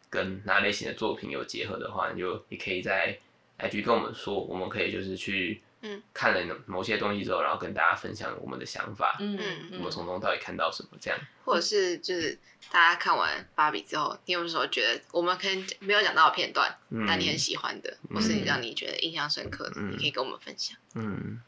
[0.09, 3.17] 跟哪类型的作品有结合的话，你就也可以在
[3.59, 5.61] IG 跟我们说，我们可以就是去。
[5.81, 9.17] 嗯，看了某些东西之后，然后跟大家分享我们的想法。
[9.19, 10.97] 嗯嗯，我们从中到底看到什么？
[10.99, 12.39] 这样，或者是就是
[12.71, 20.75] 大家看完芭比之后，你有没有觉得我们可能没有讲到的片段，嗯、但你很喜欢的，或是让你觉得印象深刻的，嗯、你可以跟我们分享。
[20.95, 21.39] 嗯，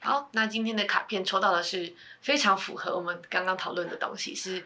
[0.00, 4.64] 好，那今天的卡片抽到的是非常符合我们刚刚讨论的东西，是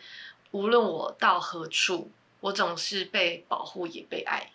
[0.52, 4.52] 无论我到何处，我总是被保护也被爱。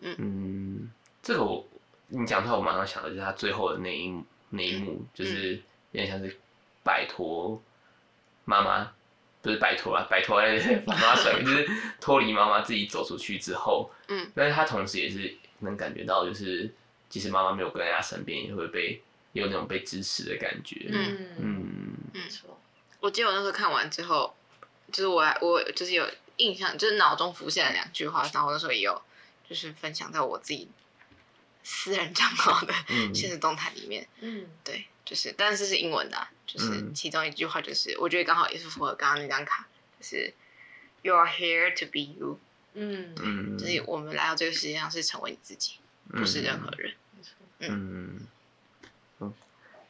[0.00, 0.90] 嗯嗯，
[1.22, 1.68] 这个我。
[2.14, 5.54] 你讲出来，我马上想到就是他最后的那一幕，那一幕就是
[5.92, 6.38] 有点像是
[6.84, 7.58] 摆脱
[8.44, 8.92] 妈妈，
[9.40, 10.38] 不是摆脱啊，摆脱
[10.86, 11.66] 妈妈甩，就是
[11.98, 16.70] 脱离妈妈自己走出去之后，嗯，但是他同时也是能感觉到，就是
[17.08, 19.02] 即使妈妈没有跟在他身边，也会被
[19.32, 22.22] 有那种被支持的感觉，嗯嗯嗯。
[23.00, 24.34] 我记得我那时候看完之后，
[24.92, 26.06] 就是我我就是有
[26.36, 29.00] 印象，就是脑中浮现了两句话，然后我那时候也有
[29.48, 30.68] 就是分享在我自己。
[31.62, 32.74] 私人账号的
[33.14, 39.66] 现实动态里面，嗯，对，就是，但是是英文的，啊，就是其中一句话就是，我觉得刚好也是符合刚刚那张卡，
[40.00, 40.32] 就是
[41.02, 42.38] You are here to be you，
[42.74, 45.74] 嗯嗯，就是我们来到这个世界上是成为你自己，
[46.10, 46.94] 不是任何人，
[47.58, 48.26] 嗯。
[49.20, 49.32] 嗯，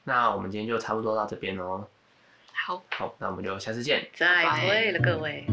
[0.05, 1.89] 那我们今天就差不多到这边喽，
[2.53, 5.47] 好，好，那我们就下次见，再会了各位。